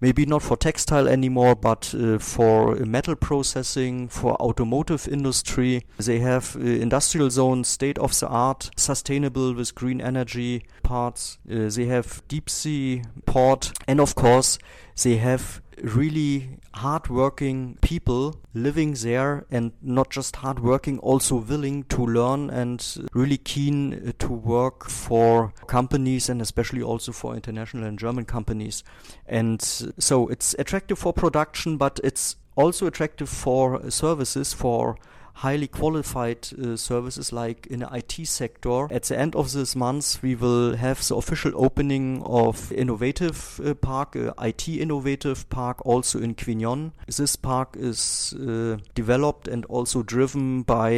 maybe 0.02 0.26
not 0.26 0.42
for 0.42 0.58
textile 0.58 1.08
anymore, 1.08 1.56
but 1.56 1.94
uh, 1.94 2.18
for 2.20 2.76
metal 2.76 3.16
processing, 3.16 4.08
for 4.08 4.36
automotive 4.42 5.08
industry. 5.08 5.84
They 5.98 6.20
have 6.20 6.56
uh, 6.56 6.62
industrial 6.62 7.30
zones, 7.30 7.68
state 7.68 7.98
of 7.98 8.18
the 8.20 8.28
art, 8.28 8.70
sustainable 8.78 9.54
with 9.54 9.76
green 9.76 10.02
energy 10.02 10.64
parts. 10.84 11.38
Uh, 11.50 11.70
they 11.70 11.86
have 11.86 12.22
deep 12.28 12.50
sea 12.50 13.04
port, 13.26 13.72
and 13.88 14.00
of 14.00 14.16
course, 14.16 14.58
they 15.04 15.18
have 15.18 15.62
really 15.84 16.60
hardworking 16.74 17.78
people 17.82 18.36
living 18.54 18.94
there 18.94 19.46
and 19.52 19.72
not 19.82 20.10
just 20.10 20.38
hardworking, 20.38 21.00
also 21.00 21.36
willing 21.36 21.84
to 21.86 22.06
learn 22.06 22.50
and 22.50 23.08
really 23.14 23.38
keen 23.38 23.94
uh, 23.94 24.12
to 24.20 24.32
work 24.32 24.90
for 24.90 25.54
companies 25.68 26.30
and 26.30 26.42
especially 26.42 26.82
also 26.82 27.12
for 27.12 27.36
international 27.36 27.84
and 27.84 28.00
German 28.00 28.26
companies. 28.26 28.84
And 29.26 29.62
so 29.62 30.28
it's 30.28 30.56
attractive 30.60 31.00
for 31.00 31.14
production, 31.14 31.78
but 31.78 32.00
it's 32.04 32.36
also 32.56 32.88
attractive 32.88 33.30
for 33.30 33.90
services, 33.90 34.54
for 34.54 34.98
highly 35.36 35.68
qualified 35.68 36.48
uh, 36.54 36.78
services 36.78 37.34
like 37.34 37.68
in 37.68 37.80
the 37.80 37.90
IT 37.94 38.26
sector. 38.26 38.88
At 38.92 39.04
the 39.04 39.20
end 39.20 39.36
of 39.36 39.52
this 39.52 39.76
month, 39.76 40.22
we 40.22 40.34
will 40.34 40.76
have 40.76 41.06
the 41.06 41.16
official 41.16 41.52
opening 41.56 42.24
of 42.24 42.72
Innovative 42.72 43.60
uh, 43.64 43.74
Park, 43.74 44.16
uh, 44.16 44.32
IT 44.42 44.68
Innovative 44.70 45.50
Park, 45.50 45.86
also 45.86 46.20
in 46.20 46.36
Nhơn. 46.36 46.92
This 47.08 47.36
park 47.36 47.76
is 47.78 48.34
uh, 48.34 48.78
developed 48.94 49.48
and 49.48 49.66
also 49.66 50.04
driven 50.04 50.64
by 50.64 50.92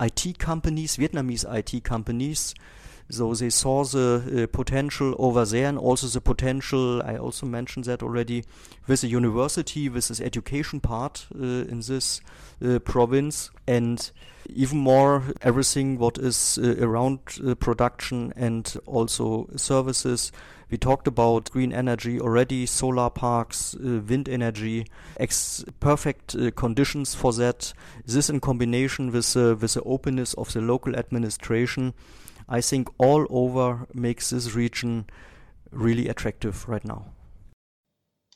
IT 0.00 0.38
companies, 0.38 0.96
Vietnamese 0.96 1.44
IT 1.54 1.84
companies. 1.84 2.54
So 3.08 3.32
they 3.34 3.50
saw 3.50 3.84
the 3.84 4.44
uh, 4.44 4.56
potential 4.56 5.14
over 5.18 5.44
there 5.44 5.68
and 5.68 5.78
also 5.78 6.08
the 6.08 6.20
potential, 6.20 7.00
I 7.02 7.16
also 7.16 7.46
mentioned 7.46 7.84
that 7.84 8.02
already, 8.02 8.44
with 8.88 9.02
the 9.02 9.08
university, 9.08 9.88
with 9.88 10.08
this 10.08 10.20
education 10.20 10.80
part 10.80 11.26
uh, 11.34 11.38
in 11.38 11.80
this 11.80 12.20
uh, 12.64 12.80
province. 12.80 13.50
And 13.66 14.10
even 14.48 14.78
more, 14.78 15.22
everything 15.40 15.98
what 15.98 16.18
is 16.18 16.58
uh, 16.60 16.74
around 16.80 17.20
uh, 17.46 17.54
production 17.54 18.32
and 18.34 18.76
also 18.86 19.48
services. 19.54 20.32
We 20.68 20.76
talked 20.76 21.06
about 21.06 21.52
green 21.52 21.72
energy 21.72 22.20
already, 22.20 22.66
solar 22.66 23.08
parks, 23.08 23.76
uh, 23.76 24.00
wind 24.08 24.28
energy, 24.28 24.86
perfect 25.78 26.34
conditions 26.56 27.14
for 27.14 27.32
that. 27.34 27.72
This 28.04 28.28
in 28.28 28.40
combination 28.40 29.12
with 29.12 29.36
with 29.36 29.74
the 29.74 29.82
openness 29.84 30.34
of 30.34 30.52
the 30.52 30.60
local 30.60 30.96
administration 30.96 31.94
I 32.48 32.60
think 32.60 32.88
all 32.98 33.26
over 33.30 33.86
makes 33.92 34.30
this 34.30 34.54
region 34.54 35.06
really 35.70 36.08
attractive 36.08 36.68
right 36.68 36.84
now. 36.84 37.06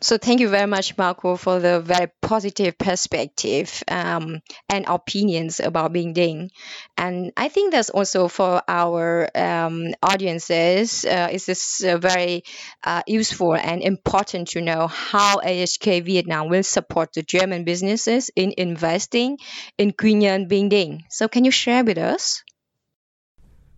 So 0.02 0.16
thank 0.16 0.40
you 0.40 0.48
very 0.48 0.66
much, 0.66 0.96
Marko, 0.96 1.36
for 1.36 1.60
the 1.60 1.78
very 1.80 2.10
positive 2.22 2.78
perspective 2.78 3.82
um, 3.86 4.40
and 4.66 4.86
opinions 4.88 5.60
about 5.60 5.92
Binh 5.92 6.14
Dinh. 6.14 6.48
And 6.96 7.32
I 7.36 7.50
think 7.50 7.72
that's 7.72 7.90
also 7.90 8.28
for 8.28 8.62
our 8.66 9.28
um, 9.34 9.92
audiences, 10.02 11.04
uh, 11.04 11.28
is 11.30 11.44
this 11.44 11.84
uh, 11.84 11.98
very 11.98 12.44
uh, 12.82 13.02
useful 13.06 13.54
and 13.54 13.82
important 13.82 14.48
to 14.48 14.62
know 14.62 14.86
how 14.86 15.40
AHK 15.40 16.02
Vietnam 16.02 16.48
will 16.48 16.62
support 16.62 17.12
the 17.12 17.22
German 17.22 17.64
businesses 17.64 18.30
in 18.34 18.54
investing 18.56 19.36
in 19.76 19.92
Quy 19.92 20.14
Nhơn 20.14 20.48
Binh 20.48 20.70
Dinh. 20.70 21.02
So 21.10 21.28
can 21.28 21.44
you 21.44 21.50
share 21.50 21.84
with 21.84 21.98
us? 21.98 22.42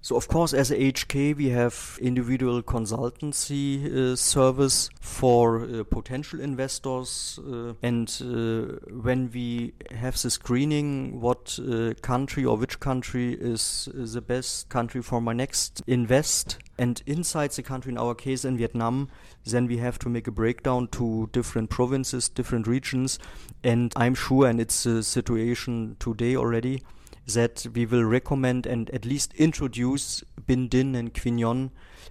So 0.04 0.16
of 0.16 0.26
course, 0.26 0.52
as 0.52 0.73
HK, 0.73 1.37
we 1.37 1.50
have 1.50 1.97
individual 2.02 2.61
consultancy 2.61 3.87
uh, 3.87 4.16
service 4.16 4.90
for 5.00 5.62
uh, 5.62 5.85
potential 5.85 6.40
investors, 6.40 7.38
uh, 7.38 7.75
and 7.85 8.09
uh, 8.21 8.80
when 8.90 9.30
we 9.32 9.75
have 9.92 10.21
the 10.21 10.28
screening, 10.28 11.21
what 11.21 11.56
uh, 11.61 11.94
country 12.02 12.44
or 12.44 12.56
which 12.56 12.80
country 12.80 13.35
is, 13.35 13.88
is, 13.94 14.14
the 14.14 14.21
best 14.21 14.68
country 14.68 15.00
for 15.02 15.21
my 15.21 15.32
next 15.32 15.85
invest, 15.87 16.59
and 16.76 17.00
inside 17.06 17.52
the 17.52 17.62
country, 17.62 17.92
in 17.92 17.99
our 17.99 18.16
case 18.16 18.44
in 18.44 18.56
Vietnam, 18.56 19.09
then 19.44 19.68
we 19.68 19.76
have 19.76 20.00
to 20.00 20.09
make 20.09 20.26
a 20.26 20.32
breakdown 20.32 20.88
to 20.88 21.30
different 21.32 21.71
provinces, 21.71 22.28
different 22.28 22.66
regions, 22.66 23.21
and 23.62 23.92
I'm 23.94 24.16
sure, 24.16 24.49
and 24.49 24.61
it's 24.61 24.85
a 24.85 25.04
situation 25.04 25.94
today 26.00 26.35
already 26.35 26.82
that 27.26 27.66
we 27.74 27.86
will 27.86 28.04
recommend 28.04 28.66
and 28.66 28.90
at 28.90 29.04
least 29.04 29.32
introduce 29.34 30.22
Binh 30.46 30.68
Dinh 30.68 30.96
and 30.96 31.14
Quy 31.14 31.30
Nhon 31.30 31.70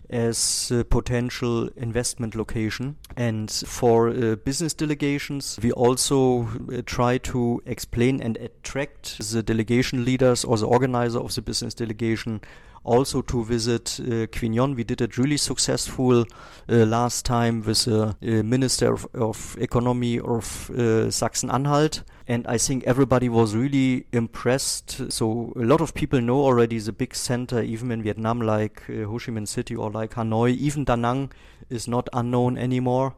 as 0.09 0.71
a 0.71 0.83
potential 0.83 1.69
investment 1.77 2.35
location. 2.35 2.97
And 3.15 3.49
for 3.49 4.09
uh, 4.09 4.35
business 4.35 4.73
delegations, 4.73 5.59
we 5.61 5.71
also 5.71 6.43
uh, 6.43 6.81
try 6.85 7.17
to 7.19 7.61
explain 7.65 8.21
and 8.21 8.37
attract 8.37 9.17
the 9.31 9.41
delegation 9.41 10.03
leaders 10.05 10.43
or 10.43 10.57
the 10.57 10.67
organizer 10.67 11.19
of 11.19 11.33
the 11.35 11.41
business 11.41 11.73
delegation 11.73 12.41
also 12.83 13.21
to 13.21 13.43
visit 13.43 13.99
uh, 13.99 14.27
Quy 14.27 14.49
Nhon. 14.49 14.75
We 14.75 14.83
did 14.83 15.01
it 15.01 15.17
really 15.17 15.37
successful 15.37 16.21
uh, 16.21 16.25
last 16.67 17.25
time 17.25 17.61
with 17.61 17.85
the 17.85 18.03
uh, 18.07 18.43
Minister 18.43 18.93
of, 18.93 19.07
of 19.13 19.57
Economy 19.59 20.19
of 20.19 20.71
uh, 20.71 21.11
Sachsen-Anhalt. 21.11 22.03
And 22.31 22.47
I 22.47 22.57
think 22.57 22.85
everybody 22.85 23.27
was 23.27 23.53
really 23.57 24.05
impressed. 24.13 25.11
So 25.11 25.51
a 25.57 25.65
lot 25.65 25.81
of 25.81 25.93
people 25.93 26.21
know 26.21 26.39
already 26.39 26.79
the 26.79 26.93
big 26.93 27.13
center, 27.13 27.61
even 27.61 27.91
in 27.91 28.03
Vietnam, 28.03 28.39
like 28.39 28.83
uh, 28.89 29.03
Ho 29.03 29.19
Chi 29.19 29.33
Minh 29.33 29.45
City 29.45 29.75
or 29.75 29.91
like 29.91 30.13
Hanoi. 30.13 30.55
Even 30.55 30.85
Da 30.85 30.95
Nang 30.95 31.29
is 31.69 31.89
not 31.89 32.07
unknown 32.13 32.57
anymore. 32.57 33.15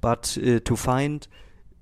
But 0.00 0.38
uh, 0.38 0.60
to 0.60 0.76
find 0.76 1.28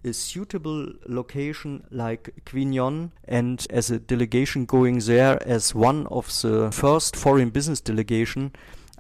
a 0.05 0.13
suitable 0.13 0.89
location 1.07 1.85
like 1.93 2.35
Quy 2.47 2.65
Nhon 2.65 3.13
and 3.29 3.65
as 3.71 3.93
a 3.93 4.01
delegation 4.01 4.65
going 4.65 4.99
there 4.99 5.41
as 5.47 5.77
one 5.77 6.09
of 6.09 6.27
the 6.43 6.73
first 6.73 7.15
foreign 7.15 7.51
business 7.51 7.81
delegation 7.81 8.51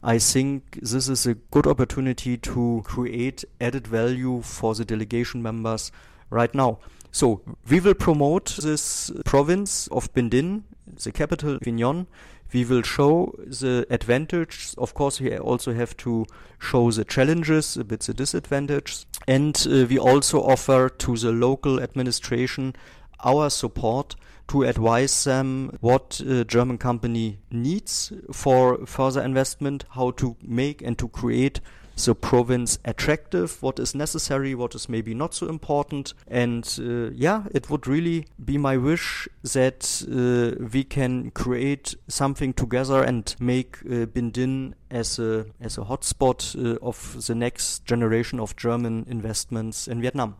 I 0.04 0.18
think 0.18 0.78
this 0.82 1.08
is 1.08 1.26
a 1.26 1.34
good 1.34 1.66
opportunity 1.66 2.36
to 2.36 2.82
create 2.84 3.44
added 3.60 3.86
value 3.86 4.42
for 4.42 4.74
the 4.74 4.84
delegation 4.84 5.42
members 5.42 5.92
right 6.28 6.52
now. 6.52 6.78
So 7.12 7.42
we 7.68 7.78
will 7.78 7.94
promote 7.94 8.56
this 8.56 9.10
province 9.24 9.86
of 9.88 10.12
Binh 10.14 10.30
Dinh, 10.30 10.62
the 11.04 11.12
capital 11.12 11.58
Nhon, 11.64 12.06
we 12.52 12.64
will 12.64 12.82
show 12.82 13.34
the 13.38 13.86
advantages. 13.90 14.74
Of 14.78 14.94
course, 14.94 15.20
we 15.20 15.36
also 15.36 15.72
have 15.72 15.96
to 15.98 16.26
show 16.58 16.90
the 16.90 17.04
challenges, 17.04 17.76
a 17.76 17.84
bit 17.84 18.00
the 18.00 18.14
disadvantages. 18.14 19.06
And 19.26 19.56
uh, 19.70 19.86
we 19.88 19.98
also 19.98 20.42
offer 20.42 20.88
to 20.88 21.16
the 21.16 21.32
local 21.32 21.80
administration 21.80 22.74
our 23.24 23.50
support 23.50 24.16
to 24.48 24.64
advise 24.64 25.24
them 25.24 25.76
what 25.80 26.20
a 26.20 26.44
German 26.44 26.78
company 26.78 27.38
needs 27.50 28.12
for 28.32 28.84
further 28.86 29.22
investment, 29.22 29.84
how 29.90 30.10
to 30.12 30.36
make 30.42 30.82
and 30.82 30.98
to 30.98 31.08
create 31.08 31.60
the 31.96 32.14
province 32.14 32.78
attractive, 32.84 33.62
what 33.62 33.78
is 33.78 33.94
necessary, 33.94 34.54
what 34.54 34.74
is 34.74 34.88
maybe 34.88 35.14
not 35.14 35.34
so 35.34 35.48
important. 35.48 36.14
And 36.26 36.64
uh, 36.78 37.10
yeah, 37.14 37.44
it 37.52 37.70
would 37.70 37.86
really 37.86 38.26
be 38.42 38.58
my 38.58 38.76
wish 38.76 39.28
that 39.42 40.02
uh, 40.08 40.64
we 40.72 40.84
can 40.84 41.30
create 41.30 41.94
something 42.08 42.52
together 42.52 43.02
and 43.02 43.34
make 43.40 43.78
uh, 43.84 44.06
Binh 44.06 44.32
Dinh 44.32 44.74
as 44.90 45.18
a 45.18 45.46
as 45.60 45.78
a 45.78 45.82
hotspot 45.82 46.54
uh, 46.54 46.78
of 46.82 47.26
the 47.26 47.34
next 47.34 47.84
generation 47.84 48.38
of 48.40 48.56
German 48.56 49.06
investments 49.08 49.88
in 49.88 50.00
Vietnam. 50.00 50.36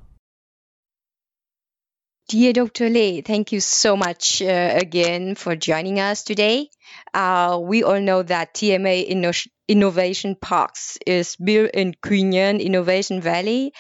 Dear 2.29 2.53
Dr. 2.53 2.89
Lê, 2.89 3.23
thank 3.25 3.53
you 3.53 3.61
so 3.61 3.97
much 3.97 4.43
uh, 4.43 4.47
again 4.81 5.35
for 5.37 5.55
joining 5.55 6.01
us 6.01 6.25
today. 6.25 6.69
Uh, 7.15 7.61
we 7.63 7.83
all 7.85 8.01
know 8.01 8.23
that 8.23 8.55
TMA 8.55 9.05
Inno- 9.09 9.47
Innovation 9.69 10.35
Parks 10.35 10.99
is 11.07 11.37
built 11.37 11.71
in 11.75 11.95
Quy 12.03 12.23
Innovation 12.61 13.21
Valley 13.21 13.73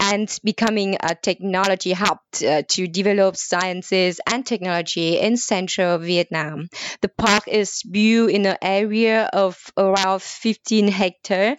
and 0.00 0.28
becoming 0.44 0.96
a 1.00 1.14
technology 1.14 1.92
hub 1.92 2.18
uh, 2.46 2.62
to 2.68 2.86
develop 2.86 3.36
sciences 3.36 4.20
and 4.30 4.44
technology 4.46 5.18
in 5.18 5.36
central 5.36 5.98
Vietnam. 5.98 6.68
The 7.00 7.08
park 7.08 7.48
is 7.48 7.82
built 7.82 8.30
in 8.30 8.46
an 8.46 8.58
area 8.60 9.24
of 9.32 9.56
around 9.76 10.22
15 10.22 10.88
hectares 10.88 11.56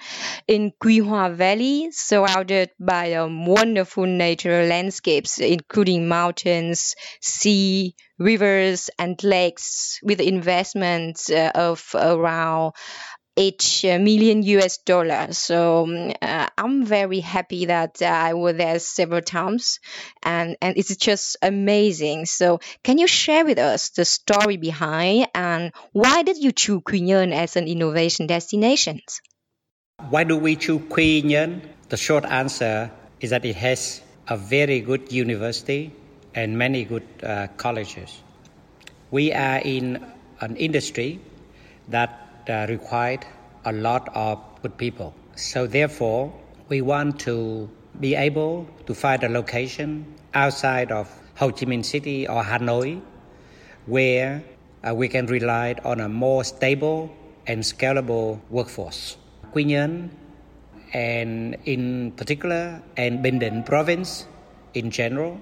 in 0.48 0.72
Quy 0.80 1.00
Hoa 1.00 1.30
Valley, 1.30 1.90
surrounded 1.92 2.72
by 2.80 3.14
um, 3.14 3.46
wonderful 3.46 4.06
natural 4.06 4.68
landscapes, 4.68 5.40
including 5.40 6.08
mountains, 6.08 6.96
sea, 7.22 7.96
rivers, 8.18 8.90
and 8.98 9.22
lakes, 9.24 10.00
with 10.04 10.20
investments 10.22 11.30
uh, 11.30 11.52
of 11.56 11.84
around 11.96 12.74
each 13.36 13.84
uh, 13.86 14.00
million 14.00 14.44
US 14.44 14.78
dollars. 14.78 15.38
So 15.38 15.84
um, 15.84 16.14
uh, 16.22 16.48
I'm 16.58 16.86
very 16.86 17.20
happy 17.20 17.66
that 17.66 18.02
uh, 18.02 18.06
I 18.06 18.34
was 18.34 18.56
there 18.56 18.80
several 18.80 19.22
times, 19.22 19.80
and 20.24 20.58
and 20.62 20.78
it's 20.78 20.96
just 20.96 21.38
amazing. 21.42 22.26
So 22.26 22.60
can 22.84 22.98
you 22.98 23.08
share 23.08 23.46
with 23.46 23.60
us 23.60 23.90
the 23.90 24.06
story 24.06 24.58
behind 24.58 25.28
and 25.36 25.72
why 25.92 26.24
did 26.24 26.38
you 26.38 26.52
choose 26.52 26.82
Quy 26.86 27.02
Nhon 27.02 27.34
as 27.34 27.56
an 27.56 27.68
innovation 27.68 28.28
destination? 28.28 29.02
Why 30.10 30.24
do 30.24 30.38
we 30.38 30.56
choose 30.56 30.82
Quy 30.90 31.22
Nhon? 31.24 31.62
The 31.90 31.98
short 31.98 32.26
answer 32.26 32.92
is 33.20 33.30
that 33.30 33.46
it 33.46 33.56
has 33.56 34.02
a 34.28 34.38
very 34.38 34.82
good 34.82 35.12
university 35.12 35.94
and 36.34 36.58
many 36.58 36.84
good 36.84 37.08
uh, 37.24 37.48
colleges. 37.58 38.22
We 39.12 39.32
are 39.34 39.60
in 39.60 40.04
an 40.42 40.56
industry 40.58 41.20
that 41.88 42.25
uh, 42.50 42.66
required 42.70 43.26
a 43.66 43.72
lot 43.72 44.10
of 44.16 44.40
good 44.62 44.78
people. 44.78 45.14
So 45.36 45.68
therefore, 45.68 46.34
we 46.70 46.82
want 46.82 47.20
to 47.22 47.70
be 48.00 48.16
able 48.16 48.68
to 48.86 48.94
find 48.94 49.24
a 49.24 49.30
location 49.30 50.06
outside 50.34 50.92
of 50.92 51.10
Ho 51.36 51.52
Chi 51.52 51.66
Minh 51.66 51.84
City 51.84 52.28
or 52.28 52.44
Hanoi 52.44 53.02
where 53.86 54.44
uh, 54.88 54.94
we 54.94 55.08
can 55.08 55.26
rely 55.28 55.76
on 55.84 56.00
a 56.00 56.10
more 56.10 56.44
stable 56.44 57.14
and 57.48 57.62
scalable 57.62 58.40
workforce. 58.50 59.18
Quy 59.52 59.66
Nhon 59.66 60.10
and 60.94 61.58
in 61.66 62.12
particular 62.12 62.82
and 62.98 63.24
Binh 63.24 63.42
Dinh 63.42 63.66
province 63.66 64.26
in 64.74 64.92
general 64.92 65.40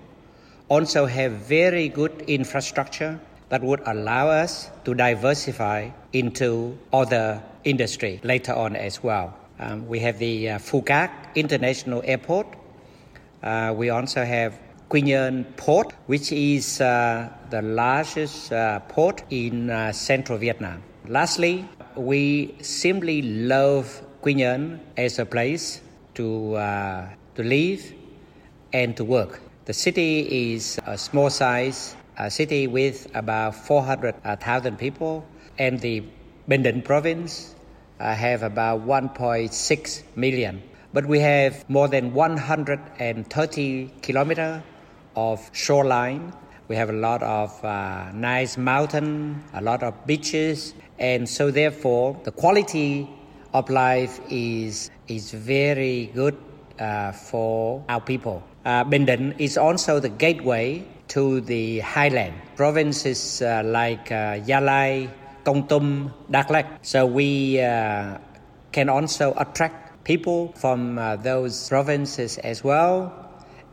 also 0.70 1.06
have 1.06 1.32
very 1.32 1.90
good 1.90 2.24
infrastructure 2.28 3.20
that 3.54 3.62
would 3.62 3.84
allow 3.86 4.30
us 4.30 4.72
to 4.84 4.96
diversify 4.96 5.88
into 6.12 6.76
other 6.92 7.40
industry 7.64 8.20
later 8.24 8.52
on 8.52 8.76
as 8.76 9.04
well. 9.04 9.38
Um, 9.60 9.88
we 9.88 10.00
have 10.00 10.18
the 10.18 10.50
uh, 10.50 10.58
Phu 10.58 10.84
Cat 10.84 11.30
International 11.36 12.02
Airport. 12.04 12.48
Uh, 13.44 13.72
we 13.78 13.92
also 13.92 14.26
have 14.26 14.58
Quy 14.90 15.04
Nhon 15.04 15.46
Port, 15.56 15.94
which 16.08 16.32
is 16.32 16.82
uh, 16.82 17.30
the 17.52 17.62
largest 17.62 18.52
uh, 18.52 18.80
port 18.90 19.22
in 19.30 19.70
uh, 19.70 19.92
central 19.92 20.40
Vietnam. 20.40 20.82
Lastly, 21.08 21.64
we 21.96 22.56
simply 22.60 23.22
love 23.22 24.02
Quy 24.24 24.34
Nhon 24.34 24.80
as 24.98 25.20
a 25.20 25.28
place 25.28 25.82
to, 26.16 26.56
uh, 26.56 27.08
to 27.36 27.44
live 27.44 27.94
and 28.74 28.98
to 28.98 29.04
work. 29.06 29.42
The 29.66 29.74
city 29.74 30.54
is 30.54 30.80
a 30.88 30.98
small 30.98 31.30
size 31.30 31.96
a 32.18 32.30
city 32.30 32.68
with 32.68 33.08
about 33.16 33.56
400,000 33.56 34.78
people, 34.78 35.26
and 35.58 35.80
the 35.80 36.04
Binh 36.50 36.84
province 36.84 37.56
uh, 38.00 38.14
have 38.14 38.44
about 38.44 38.86
1.6 38.86 40.04
million. 40.16 40.62
But 40.94 41.06
we 41.06 41.20
have 41.20 41.68
more 41.70 41.88
than 41.88 42.14
130 42.14 43.92
kilometers 44.02 44.62
of 45.16 45.50
shoreline. 45.54 46.34
We 46.68 46.76
have 46.76 46.90
a 46.90 46.94
lot 46.94 47.24
of 47.24 47.64
uh, 47.64 48.12
nice 48.14 48.58
mountain, 48.58 49.44
a 49.54 49.62
lot 49.62 49.84
of 49.84 50.06
beaches, 50.06 50.74
and 51.00 51.28
so 51.28 51.52
therefore 51.52 52.20
the 52.24 52.32
quality 52.32 53.10
of 53.54 53.70
life 53.70 54.20
is 54.30 54.90
is 55.08 55.32
very 55.32 56.12
good 56.14 56.38
uh, 56.80 57.12
for 57.12 57.84
our 57.90 58.02
people. 58.02 58.44
Uh, 58.66 58.86
is 59.40 59.58
also 59.58 60.00
the 60.00 60.10
gateway 60.10 60.86
to 61.14 61.42
the 61.42 61.78
highland 61.82 62.34
provinces 62.56 63.40
uh, 63.44 63.62
like 63.64 64.12
uh, 64.12 64.40
Gia 64.40 64.60
Lai, 64.60 65.08
Kon 65.44 65.68
Tum, 65.68 66.12
Dak 66.32 66.50
Lak. 66.50 66.80
So 66.82 67.06
we 67.06 67.62
uh, 67.62 68.18
can 68.72 68.90
also 68.90 69.36
attract 69.38 70.04
people 70.06 70.52
from 70.58 70.98
uh, 70.98 71.18
those 71.18 71.70
provinces 71.70 72.40
as 72.40 72.64
well. 72.64 73.14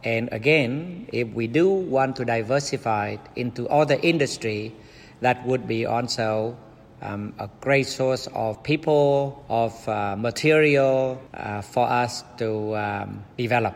And 0.04 0.28
again, 0.32 1.08
if 1.14 1.32
we 1.32 1.46
do 1.46 1.70
want 1.70 2.16
to 2.16 2.26
diversify 2.26 3.16
into 3.36 3.66
other 3.68 3.98
industry, 4.02 4.74
that 5.22 5.46
would 5.46 5.66
be 5.66 5.86
also 5.86 6.58
um, 7.00 7.32
a 7.38 7.48
great 7.62 7.86
source 7.86 8.28
of 8.34 8.62
people, 8.62 9.42
of 9.48 9.72
uh, 9.88 10.14
material 10.14 11.18
uh, 11.32 11.62
for 11.62 11.88
us 11.88 12.22
to 12.36 12.76
um, 12.76 13.24
develop 13.38 13.74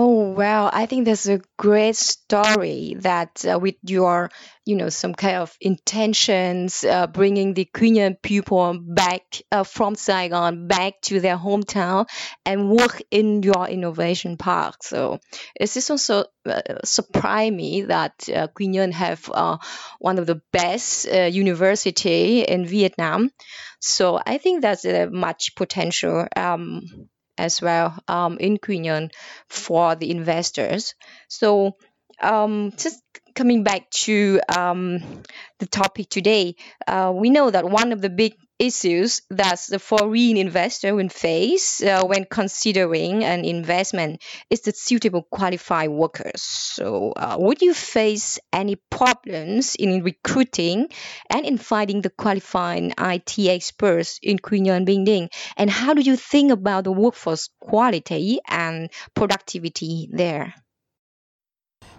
Oh 0.00 0.30
well, 0.30 0.70
I 0.72 0.86
think 0.86 1.06
that's 1.06 1.26
a 1.26 1.40
great 1.56 1.96
story 1.96 2.94
that 3.00 3.44
uh, 3.44 3.58
with 3.58 3.74
your, 3.82 4.30
you 4.64 4.76
know, 4.76 4.90
some 4.90 5.12
kind 5.12 5.38
of 5.38 5.56
intentions, 5.60 6.84
uh, 6.84 7.08
bringing 7.08 7.52
the 7.52 7.64
Queen 7.64 8.16
people 8.22 8.78
back 8.80 9.22
uh, 9.50 9.64
from 9.64 9.96
Saigon 9.96 10.68
back 10.68 11.00
to 11.06 11.18
their 11.18 11.36
hometown 11.36 12.06
and 12.46 12.70
work 12.70 13.02
in 13.10 13.42
your 13.42 13.66
innovation 13.66 14.36
park. 14.36 14.84
So 14.84 15.18
it's 15.56 15.74
just 15.74 15.90
also 15.90 16.26
uh, 16.46 16.62
surprise 16.84 17.50
me 17.50 17.82
that 17.82 18.28
uh, 18.32 18.46
Quy 18.54 18.68
Nhơn 18.68 18.92
have 18.92 19.28
uh, 19.34 19.56
one 19.98 20.20
of 20.20 20.28
the 20.28 20.40
best 20.52 21.08
uh, 21.08 21.22
university 21.22 22.42
in 22.42 22.66
Vietnam. 22.66 23.32
So 23.80 24.20
I 24.24 24.38
think 24.38 24.62
that's 24.62 24.84
uh, 24.84 25.08
much 25.10 25.56
potential. 25.56 26.28
Um, 26.36 27.08
as 27.38 27.62
well 27.62 27.98
um, 28.08 28.38
in 28.38 28.58
Quy 28.58 28.78
Nhơn 28.80 29.10
for 29.48 29.94
the 29.94 30.10
investors. 30.10 30.94
So 31.28 31.76
um, 32.20 32.72
just 32.76 33.02
coming 33.34 33.62
back 33.62 33.90
to 33.90 34.40
um, 34.48 35.22
the 35.58 35.66
topic 35.66 36.08
today, 36.08 36.56
uh, 36.86 37.12
we 37.14 37.30
know 37.30 37.50
that 37.50 37.68
one 37.70 37.92
of 37.92 38.00
the 38.00 38.10
big 38.10 38.34
issues 38.58 39.22
that 39.30 39.60
the 39.68 39.78
foreign 39.78 40.36
investor 40.36 40.94
will 40.94 41.08
face 41.08 41.82
uh, 41.82 42.04
when 42.04 42.24
considering 42.24 43.24
an 43.24 43.44
investment 43.44 44.22
is 44.50 44.62
the 44.62 44.72
suitable 44.72 45.22
qualified 45.22 45.90
workers. 45.90 46.42
So, 46.42 47.12
uh, 47.12 47.36
would 47.38 47.62
you 47.62 47.74
face 47.74 48.38
any 48.52 48.76
problems 48.76 49.74
in 49.74 50.02
recruiting 50.02 50.88
and 51.30 51.46
in 51.46 51.58
finding 51.58 52.02
the 52.02 52.10
qualified 52.10 52.94
IT 52.98 53.38
experts 53.38 54.18
in 54.22 54.38
Nhơn 54.38 54.86
Binh 54.86 55.28
And 55.56 55.70
how 55.70 55.94
do 55.94 56.00
you 56.02 56.16
think 56.16 56.50
about 56.50 56.84
the 56.84 56.92
workforce 56.92 57.48
quality 57.60 58.40
and 58.48 58.90
productivity 59.14 60.08
there? 60.12 60.54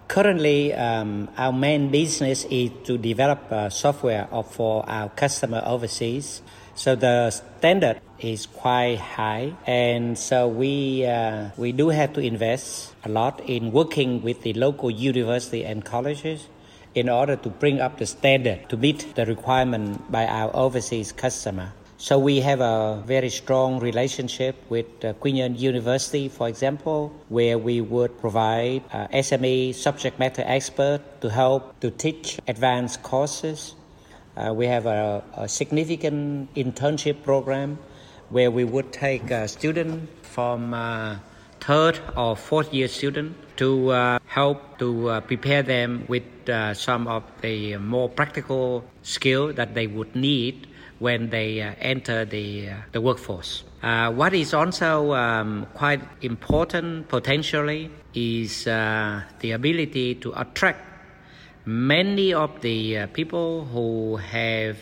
Currently, 0.09 0.73
um, 0.73 1.29
our 1.37 1.53
main 1.53 1.91
business 1.91 2.43
is 2.49 2.71
to 2.85 2.97
develop 2.97 3.45
uh, 3.51 3.69
software 3.69 4.27
for 4.49 4.83
our 4.89 5.09
customer 5.09 5.61
overseas. 5.63 6.41
So 6.73 6.95
the 6.95 7.29
standard 7.29 8.01
is 8.17 8.47
quite 8.47 8.97
high, 8.97 9.53
and 9.67 10.17
so 10.17 10.47
we 10.47 11.05
uh, 11.05 11.49
we 11.57 11.73
do 11.73 11.89
have 11.89 12.13
to 12.13 12.21
invest 12.21 12.95
a 13.05 13.09
lot 13.09 13.39
in 13.45 13.71
working 13.71 14.23
with 14.23 14.41
the 14.41 14.53
local 14.53 14.89
university 14.89 15.63
and 15.63 15.85
colleges 15.85 16.47
in 16.95 17.07
order 17.07 17.35
to 17.35 17.49
bring 17.49 17.79
up 17.79 17.99
the 17.99 18.07
standard 18.07 18.67
to 18.69 18.77
meet 18.77 19.13
the 19.13 19.27
requirement 19.27 20.11
by 20.11 20.25
our 20.25 20.49
overseas 20.55 21.11
customer. 21.11 21.71
So 22.01 22.17
we 22.17 22.39
have 22.39 22.61
a 22.61 23.03
very 23.05 23.29
strong 23.29 23.81
relationship 23.81 24.55
with 24.69 25.03
uh, 25.03 25.13
University, 25.21 26.29
for 26.29 26.47
example, 26.47 27.11
where 27.27 27.57
we 27.57 27.81
would 27.81 28.17
provide 28.21 28.83
uh, 28.93 29.09
SME 29.09 29.75
subject 29.75 30.17
matter 30.17 30.41
expert 30.45 31.01
to 31.19 31.29
help 31.29 31.77
to 31.81 31.91
teach 31.91 32.39
advanced 32.47 33.03
courses. 33.03 33.75
Uh, 34.37 34.53
we 34.53 34.67
have 34.67 34.85
a, 34.85 35.21
a, 35.35 35.49
significant 35.49 36.55
internship 36.55 37.21
program 37.21 37.77
where 38.29 38.49
we 38.49 38.63
would 38.63 38.93
take 38.93 39.29
a 39.29 39.45
student 39.49 40.07
from 40.23 40.73
uh, 40.73 41.17
third 41.59 41.99
or 42.15 42.35
fourth 42.35 42.73
year 42.73 42.87
student 42.87 43.35
to 43.57 43.91
uh, 43.91 44.19
help 44.25 44.79
to 44.79 45.09
uh, 45.09 45.21
prepare 45.21 45.61
them 45.61 46.05
with 46.07 46.23
uh, 46.47 46.73
some 46.73 47.07
of 47.07 47.23
the 47.41 47.75
more 47.77 48.07
practical 48.07 48.83
skill 49.03 49.51
that 49.53 49.75
they 49.75 49.85
would 49.85 50.15
need 50.15 50.67
when 50.99 51.29
they 51.29 51.61
uh, 51.61 51.73
enter 51.79 52.25
the, 52.25 52.69
uh, 52.69 52.75
the 52.91 53.01
workforce. 53.01 53.63
Uh, 53.83 54.11
what 54.11 54.33
is 54.33 54.53
also 54.53 55.13
um, 55.13 55.67
quite 55.73 56.01
important 56.21 57.07
potentially 57.07 57.89
is 58.13 58.63
the 58.65 59.51
ability 59.53 60.15
to 60.15 60.33
attract 60.39 60.81
many 61.65 62.33
of 62.33 62.61
the 62.61 63.05
people 63.13 63.65
who 63.65 64.17
have 64.17 64.77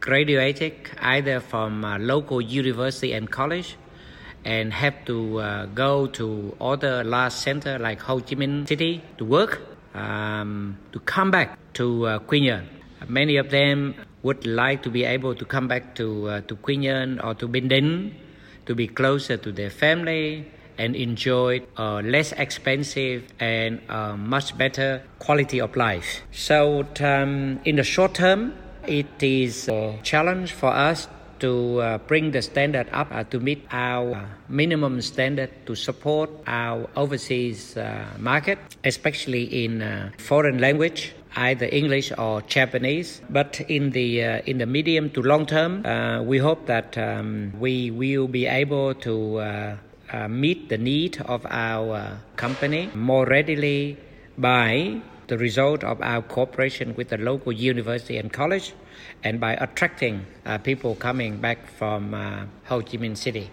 graduated 0.00 0.72
either 1.00 1.40
from 1.40 1.82
local 2.00 2.40
university 2.40 3.12
and 3.12 3.30
college 3.30 3.76
and 4.48 4.72
have 4.72 5.04
to 5.04 5.16
go 5.74 6.06
to 6.06 6.56
other 6.58 7.04
large 7.04 7.36
center 7.36 7.78
like 7.78 8.00
Ho 8.00 8.18
Chi 8.20 8.34
Minh 8.34 8.66
City 8.66 9.02
to 9.18 9.24
work 9.26 9.60
um, 9.94 10.78
to 10.92 10.98
come 11.00 11.30
back 11.30 11.58
to 11.74 12.06
uh, 12.06 12.18
Nhơn. 12.20 12.64
Many 13.08 13.36
of 13.36 13.50
them 13.50 13.94
would 14.22 14.46
like 14.46 14.82
to 14.84 14.90
be 14.90 15.04
able 15.04 15.34
to 15.34 15.44
come 15.44 15.68
back 15.68 15.94
to 15.96 16.28
uh, 16.28 16.40
to 16.48 16.56
Nhơn 16.56 17.22
or 17.22 17.34
to 17.34 17.46
Binh 17.46 17.68
Dinh 17.68 18.12
to 18.64 18.74
be 18.74 18.88
closer 18.88 19.36
to 19.36 19.52
their 19.52 19.70
family 19.70 20.48
and 20.78 20.96
enjoy 20.96 21.60
a 21.76 22.00
less 22.02 22.32
expensive 22.32 23.24
and 23.40 23.80
a 23.88 24.16
much 24.16 24.56
better 24.56 25.02
quality 25.18 25.60
of 25.60 25.76
life. 25.76 26.22
So 26.32 26.86
um, 27.00 27.60
in 27.64 27.76
the 27.76 27.84
short 27.84 28.14
term, 28.14 28.54
it 28.86 29.22
is 29.22 29.68
a 29.68 29.98
challenge 30.02 30.52
for 30.52 30.72
us 30.72 31.08
to 31.40 31.80
uh, 31.80 31.98
bring 31.98 32.30
the 32.30 32.42
standard 32.42 32.88
up 32.92 33.08
uh, 33.10 33.24
to 33.24 33.40
meet 33.40 33.66
our 33.70 34.28
minimum 34.48 35.00
standard 35.00 35.50
to 35.66 35.74
support 35.74 36.30
our 36.46 36.88
overseas 36.96 37.76
uh, 37.76 38.04
market, 38.18 38.58
especially 38.84 39.64
in 39.64 39.82
uh, 39.82 40.10
foreign 40.18 40.58
language 40.58 41.12
either 41.36 41.68
English 41.70 42.12
or 42.18 42.42
Japanese. 42.42 43.20
But 43.30 43.60
in 43.68 43.90
the 43.90 44.24
uh, 44.24 44.42
in 44.46 44.58
the 44.58 44.66
medium 44.66 45.10
to 45.10 45.22
long 45.22 45.46
term, 45.46 45.84
uh, 45.86 46.22
we 46.22 46.38
hope 46.38 46.66
that 46.66 46.98
um, 46.98 47.52
we 47.58 47.90
will 47.90 48.28
be 48.28 48.46
able 48.46 48.94
to 48.94 49.38
uh, 49.38 49.76
uh 50.10 50.26
meet 50.28 50.68
the 50.68 50.78
need 50.78 51.20
of 51.26 51.44
our 51.50 51.96
uh, 51.96 52.16
company 52.36 52.88
more 52.94 53.26
readily 53.26 53.96
by 54.38 55.00
the 55.28 55.38
result 55.38 55.84
of 55.84 56.00
our 56.02 56.22
cooperation 56.22 56.94
with 56.96 57.08
the 57.08 57.18
local 57.18 57.52
university 57.52 58.16
and 58.16 58.32
college, 58.32 58.74
and 59.22 59.40
by 59.40 59.54
attracting 59.54 60.26
uh, 60.44 60.58
people 60.58 60.94
coming 60.94 61.38
back 61.38 61.70
from 61.78 62.12
Ho 62.64 62.82
Chi 62.82 62.98
Minh 62.98 63.16
City. 63.16 63.50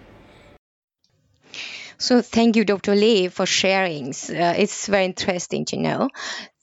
So 1.97 2.21
thank 2.21 2.55
you, 2.55 2.65
Dr. 2.65 2.93
Lê, 2.93 3.31
for 3.31 3.45
sharing. 3.45 4.09
Uh, 4.09 4.53
it's 4.57 4.87
very 4.87 5.05
interesting 5.05 5.65
to 5.65 5.77
know. 5.77 6.09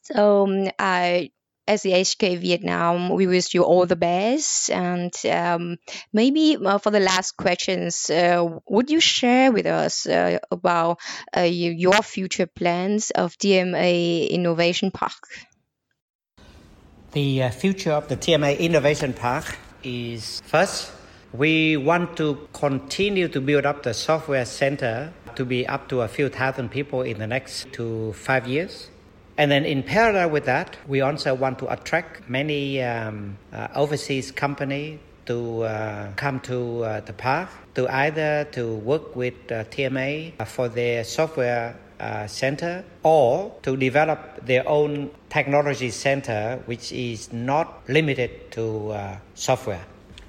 So 0.02 0.44
um, 0.44 0.68
I 0.78 1.30
as 1.66 1.82
the 1.82 1.92
HK 1.92 2.38
Vietnam, 2.38 3.10
we 3.10 3.26
wish 3.26 3.54
you 3.54 3.62
all 3.62 3.86
the 3.86 3.96
best. 3.96 4.70
And 4.70 5.14
um, 5.26 5.76
maybe 6.12 6.56
uh, 6.56 6.78
for 6.78 6.90
the 6.90 7.00
last 7.00 7.36
questions, 7.36 8.10
uh, 8.10 8.58
would 8.68 8.90
you 8.90 9.00
share 9.00 9.52
with 9.52 9.66
us 9.66 10.06
uh, 10.06 10.38
about 10.50 10.98
uh, 11.36 11.42
your 11.42 12.02
future 12.02 12.46
plans 12.46 13.10
of 13.10 13.36
TMA 13.38 14.28
Innovation 14.28 14.90
Park? 14.90 15.12
The 17.12 17.44
uh, 17.44 17.50
future 17.50 17.92
of 17.92 18.08
the 18.08 18.16
TMA 18.16 18.58
Innovation 18.58 19.12
Park 19.12 19.58
is 19.84 20.40
first, 20.46 20.90
we 21.32 21.76
want 21.76 22.16
to 22.16 22.48
continue 22.52 23.28
to 23.28 23.40
build 23.40 23.66
up 23.66 23.82
the 23.82 23.94
software 23.94 24.44
center 24.44 25.12
to 25.34 25.44
be 25.44 25.66
up 25.66 25.88
to 25.88 26.02
a 26.02 26.08
few 26.08 26.28
thousand 26.28 26.70
people 26.70 27.02
in 27.02 27.18
the 27.18 27.26
next 27.26 27.72
two 27.72 28.12
five 28.14 28.46
years. 28.46 28.88
And 29.38 29.50
then 29.50 29.64
in 29.64 29.82
parallel 29.82 30.30
with 30.30 30.44
that, 30.44 30.76
we 30.86 31.00
also 31.00 31.34
want 31.34 31.58
to 31.60 31.72
attract 31.72 32.28
many 32.28 32.82
um, 32.82 33.38
uh, 33.52 33.68
overseas 33.74 34.30
company 34.30 34.98
to 35.26 35.62
uh, 35.62 36.12
come 36.16 36.40
to 36.40 36.84
uh, 36.84 37.00
the 37.00 37.12
park 37.12 37.48
to 37.74 37.88
either 37.88 38.44
to 38.52 38.74
work 38.74 39.16
with 39.16 39.34
uh, 39.50 39.64
TMA 39.64 40.46
for 40.46 40.68
their 40.68 41.04
software 41.04 41.76
uh, 42.00 42.26
center 42.26 42.84
or 43.02 43.54
to 43.62 43.76
develop 43.76 44.44
their 44.44 44.68
own 44.68 45.10
technology 45.30 45.90
center 45.90 46.60
which 46.66 46.92
is 46.92 47.32
not 47.32 47.82
limited 47.88 48.50
to 48.50 48.90
uh, 48.90 49.16
software. 49.34 49.84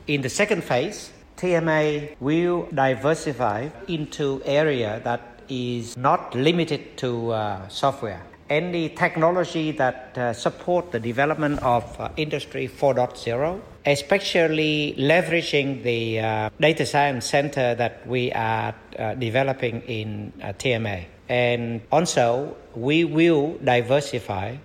In 0.08 0.22
the 0.22 0.30
second 0.30 0.64
phase, 0.64 1.12
TMA 1.38 2.16
will 2.20 2.68
diversify 2.74 3.70
into 3.88 4.42
area 4.46 5.02
that 5.04 5.42
is 5.50 5.98
not 5.98 6.36
limited 6.36 6.96
to 6.98 7.36
software 7.68 8.22
any 8.50 8.90
technology 8.90 9.72
that 9.72 10.18
uh, 10.18 10.34
support 10.34 10.92
the 10.92 11.00
development 11.00 11.62
of 11.64 11.84
uh, 12.00 12.10
industry 12.18 12.68
4.0 12.68 13.62
especially 13.86 14.96
leveraging 14.98 15.84
the 15.84 16.20
uh, 16.20 16.50
data 16.60 16.86
science 16.86 17.26
center 17.26 17.76
that 17.76 18.06
we 18.08 18.32
are 18.32 18.74
uh, 18.98 19.14
developing 19.16 19.82
in 19.82 20.32
uh, 20.42 20.54
TMA 20.54 21.06
and 21.28 21.82
also 21.92 22.56
we 22.76 23.04
will 23.04 23.58
diversify 23.64 24.56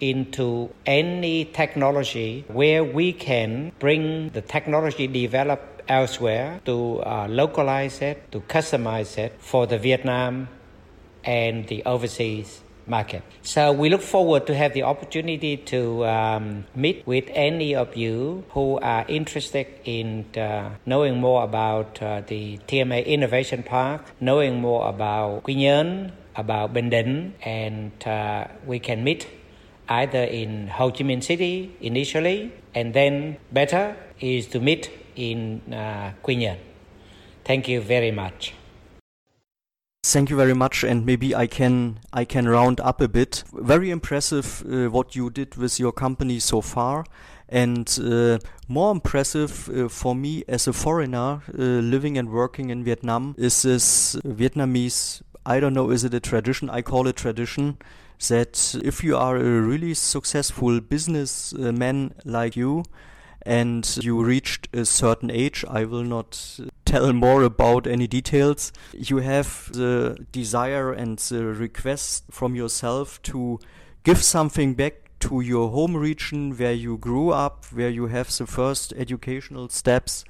into 0.00 0.68
any 0.84 1.44
technology 1.44 2.44
where 2.48 2.82
we 2.82 3.12
can 3.12 3.72
bring 3.78 4.30
the 4.30 4.42
technology 4.42 5.06
developed 5.06 5.82
elsewhere 5.88 6.60
to 6.64 7.00
uh, 7.02 7.26
localize 7.28 8.00
it 8.00 8.30
to 8.32 8.40
customize 8.42 9.18
it 9.18 9.34
for 9.38 9.66
the 9.66 9.78
Vietnam 9.78 10.48
and 11.24 11.68
the 11.68 11.84
overseas 11.84 12.61
market. 12.86 13.22
So 13.42 13.72
we 13.72 13.88
look 13.88 14.02
forward 14.02 14.46
to 14.46 14.54
have 14.54 14.72
the 14.72 14.82
opportunity 14.82 15.56
to 15.56 16.04
um, 16.06 16.64
meet 16.74 17.06
with 17.06 17.24
any 17.32 17.74
of 17.74 17.96
you 17.96 18.44
who 18.50 18.78
are 18.80 19.04
interested 19.08 19.66
in 19.84 20.26
uh, 20.36 20.70
knowing 20.86 21.20
more 21.20 21.44
about 21.44 22.02
uh, 22.02 22.22
the 22.26 22.58
TMA 22.68 23.06
Innovation 23.06 23.62
Park, 23.62 24.02
knowing 24.20 24.60
more 24.60 24.88
about 24.88 25.44
Quy 25.44 25.54
Nhơn, 25.54 26.12
about 26.36 26.74
Din, 26.74 27.34
and 27.42 27.92
uh, 28.06 28.46
we 28.66 28.78
can 28.78 29.04
meet 29.04 29.26
either 29.88 30.22
in 30.22 30.68
Ho 30.68 30.90
Chi 30.90 31.04
Minh 31.04 31.22
City 31.22 31.74
initially, 31.80 32.52
and 32.74 32.94
then 32.94 33.36
better 33.52 33.96
is 34.20 34.46
to 34.48 34.60
meet 34.60 34.90
in 35.16 35.60
uh, 35.72 36.12
Quy 36.22 36.36
Nhơn. 36.36 36.56
Thank 37.44 37.68
you 37.68 37.80
very 37.80 38.10
much. 38.10 38.54
Thank 40.04 40.30
you 40.30 40.36
very 40.36 40.52
much, 40.52 40.82
and 40.82 41.06
maybe 41.06 41.32
I 41.32 41.46
can 41.46 42.00
I 42.12 42.24
can 42.24 42.48
round 42.48 42.80
up 42.80 43.00
a 43.00 43.06
bit. 43.06 43.44
Very 43.52 43.88
impressive 43.90 44.64
uh, 44.66 44.90
what 44.90 45.14
you 45.14 45.30
did 45.30 45.54
with 45.54 45.78
your 45.78 45.92
company 45.92 46.40
so 46.40 46.60
far, 46.60 47.04
and 47.48 47.86
uh, 48.02 48.40
more 48.66 48.90
impressive 48.90 49.68
uh, 49.68 49.88
for 49.88 50.16
me 50.16 50.42
as 50.48 50.66
a 50.66 50.72
foreigner 50.72 51.40
uh, 51.56 51.62
living 51.62 52.18
and 52.18 52.30
working 52.30 52.70
in 52.70 52.82
Vietnam 52.82 53.36
is 53.38 53.62
this 53.62 54.16
Vietnamese. 54.24 55.22
I 55.46 55.60
don't 55.60 55.74
know, 55.74 55.90
is 55.90 56.02
it 56.02 56.14
a 56.14 56.20
tradition? 56.20 56.68
I 56.68 56.82
call 56.82 57.06
it 57.06 57.14
tradition 57.14 57.78
that 58.28 58.74
if 58.82 59.04
you 59.04 59.16
are 59.16 59.36
a 59.36 59.60
really 59.60 59.94
successful 59.94 60.80
businessman 60.80 62.14
like 62.24 62.56
you, 62.56 62.82
and 63.46 63.98
you 64.02 64.22
reached 64.24 64.68
a 64.72 64.84
certain 64.84 65.30
age, 65.30 65.64
I 65.68 65.84
will 65.84 66.04
not 66.04 66.58
tell 66.92 67.10
more 67.14 67.42
about 67.42 67.86
any 67.86 68.06
details. 68.06 68.70
You 68.92 69.16
have 69.18 69.70
the 69.72 70.26
desire 70.30 70.92
and 70.92 71.18
the 71.18 71.46
request 71.46 72.24
from 72.30 72.54
yourself 72.54 73.22
to 73.22 73.58
give 74.04 74.22
something 74.22 74.74
back 74.74 74.94
to 75.20 75.40
your 75.40 75.70
home 75.70 75.96
region 75.96 76.54
where 76.54 76.74
you 76.74 76.98
grew 76.98 77.30
up, 77.30 77.64
where 77.72 77.88
you 77.88 78.08
have 78.08 78.36
the 78.36 78.46
first 78.46 78.92
educational 78.94 79.70
steps 79.70 80.24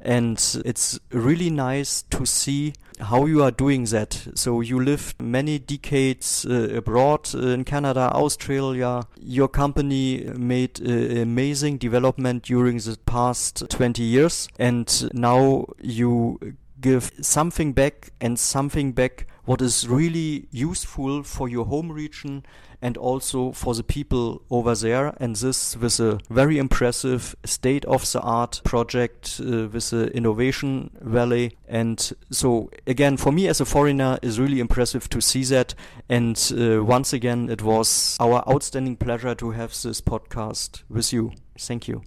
and 0.00 0.62
it's 0.64 0.98
really 1.12 1.50
nice 1.50 2.02
to 2.02 2.24
see 2.26 2.72
how 3.00 3.26
you 3.26 3.42
are 3.42 3.50
doing 3.50 3.84
that. 3.86 4.28
So 4.34 4.60
you 4.60 4.80
lived 4.80 5.20
many 5.20 5.58
decades 5.58 6.46
uh, 6.48 6.68
abroad 6.74 7.28
uh, 7.34 7.38
in 7.48 7.64
Canada, 7.64 8.10
Australia. 8.12 9.02
Your 9.18 9.48
company 9.48 10.24
made 10.36 10.80
uh, 10.80 11.20
amazing 11.20 11.78
development 11.78 12.44
during 12.44 12.78
the 12.78 12.96
past 13.06 13.68
20 13.68 14.02
years, 14.02 14.48
and 14.58 15.10
now 15.14 15.66
you 15.80 16.38
give 16.80 17.12
something 17.20 17.72
back 17.72 18.10
and 18.20 18.38
something 18.38 18.92
back 18.92 19.26
what 19.44 19.60
is 19.60 19.88
really 19.88 20.46
useful 20.50 21.22
for 21.22 21.48
your 21.48 21.66
home 21.66 21.90
region 21.90 22.44
and 22.82 22.96
also 22.96 23.52
for 23.52 23.74
the 23.74 23.82
people 23.82 24.42
over 24.50 24.74
there. 24.74 25.14
And 25.18 25.36
this 25.36 25.76
with 25.76 26.00
a 26.00 26.20
very 26.30 26.58
impressive 26.58 27.34
state 27.44 27.84
of 27.84 28.10
the 28.12 28.20
art 28.20 28.60
project 28.64 29.40
uh, 29.40 29.68
with 29.68 29.90
the 29.90 30.06
Innovation 30.14 30.90
Valley. 31.00 31.56
And 31.68 32.12
so, 32.30 32.70
again, 32.86 33.16
for 33.16 33.32
me 33.32 33.48
as 33.48 33.60
a 33.60 33.64
foreigner, 33.64 34.18
is 34.22 34.40
really 34.40 34.60
impressive 34.60 35.08
to 35.10 35.20
see 35.20 35.44
that. 35.44 35.74
And 36.08 36.52
uh, 36.56 36.84
once 36.84 37.12
again, 37.12 37.50
it 37.50 37.62
was 37.62 38.16
our 38.20 38.42
outstanding 38.48 38.96
pleasure 38.96 39.34
to 39.34 39.50
have 39.50 39.70
this 39.82 40.00
podcast 40.00 40.82
with 40.88 41.12
you. 41.12 41.32
Thank 41.58 41.88
you. 41.88 42.02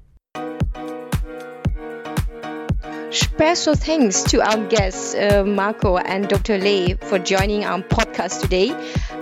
Special 3.13 3.75
thanks 3.75 4.23
to 4.23 4.41
our 4.41 4.57
guests, 4.69 5.13
uh, 5.13 5.43
Marko 5.45 5.97
and 5.97 6.27
Dr. 6.27 6.57
Lê, 6.57 6.99
for 6.99 7.19
joining 7.19 7.63
our 7.63 7.77
podcast 7.83 8.41
today. 8.41 8.71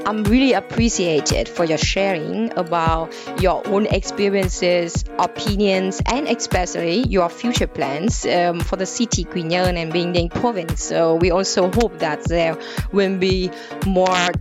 I'm 0.06 0.24
really 0.24 0.54
appreciated 0.54 1.50
for 1.50 1.66
your 1.66 1.78
sharing 1.78 2.58
about 2.58 3.14
your 3.42 3.68
own 3.68 3.88
experiences, 3.88 5.04
opinions, 5.20 6.02
and 6.06 6.30
especially 6.30 7.06
your 7.08 7.28
future 7.28 7.68
plans 7.68 8.26
um, 8.26 8.62
for 8.62 8.78
the 8.78 8.86
city 8.86 9.26
Nhơn 9.26 9.76
and 9.76 9.92
Định 9.92 10.32
province. 10.32 10.82
So 10.82 11.16
we 11.16 11.32
also 11.32 11.70
hope 11.70 12.00
that 12.00 12.24
there 12.24 12.58
will 12.94 13.18
be 13.18 13.52
more 13.86 14.32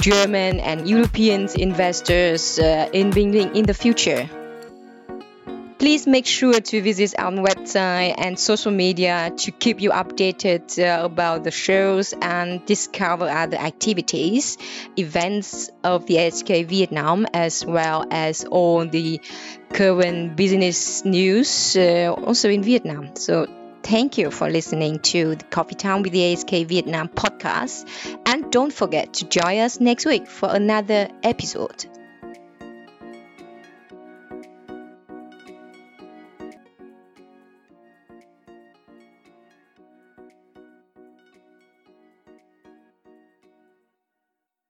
German 0.00 0.60
and 0.60 0.88
European 0.88 1.46
investors 1.56 2.58
uh, 2.58 2.88
in 2.94 3.10
Định 3.10 3.54
in 3.54 3.66
the 3.66 3.74
future. 3.74 4.30
Please 5.78 6.06
make 6.06 6.24
sure 6.24 6.60
to 6.60 6.80
visit 6.80 7.14
our 7.18 7.32
website 7.32 8.14
and 8.16 8.38
social 8.38 8.70
media 8.72 9.32
to 9.36 9.50
keep 9.50 9.80
you 9.80 9.90
updated 9.90 10.78
uh, 10.78 11.04
about 11.04 11.44
the 11.44 11.50
shows 11.50 12.14
and 12.22 12.64
discover 12.64 13.28
other 13.28 13.56
activities, 13.56 14.56
events 14.96 15.70
of 15.82 16.06
the 16.06 16.16
AHK 16.16 16.66
Vietnam, 16.66 17.26
as 17.34 17.66
well 17.66 18.06
as 18.10 18.44
all 18.44 18.86
the 18.86 19.20
current 19.72 20.36
business 20.36 21.04
news 21.04 21.76
uh, 21.76 22.14
also 22.24 22.48
in 22.48 22.62
Vietnam. 22.62 23.16
So 23.16 23.46
Thank 23.84 24.16
you 24.16 24.30
for 24.30 24.48
listening 24.48 25.00
to 25.00 25.34
the 25.36 25.44
Coffee 25.44 25.74
Time 25.74 26.00
with 26.00 26.12
the 26.12 26.20
AHK 26.20 26.66
Vietnam 26.66 27.06
podcast. 27.06 27.86
And 28.24 28.50
don't 28.50 28.72
forget 28.72 29.12
to 29.14 29.28
join 29.28 29.58
us 29.58 29.78
next 29.78 30.06
week 30.06 30.26
for 30.26 30.48
another 30.50 31.10
episode. 31.22 31.84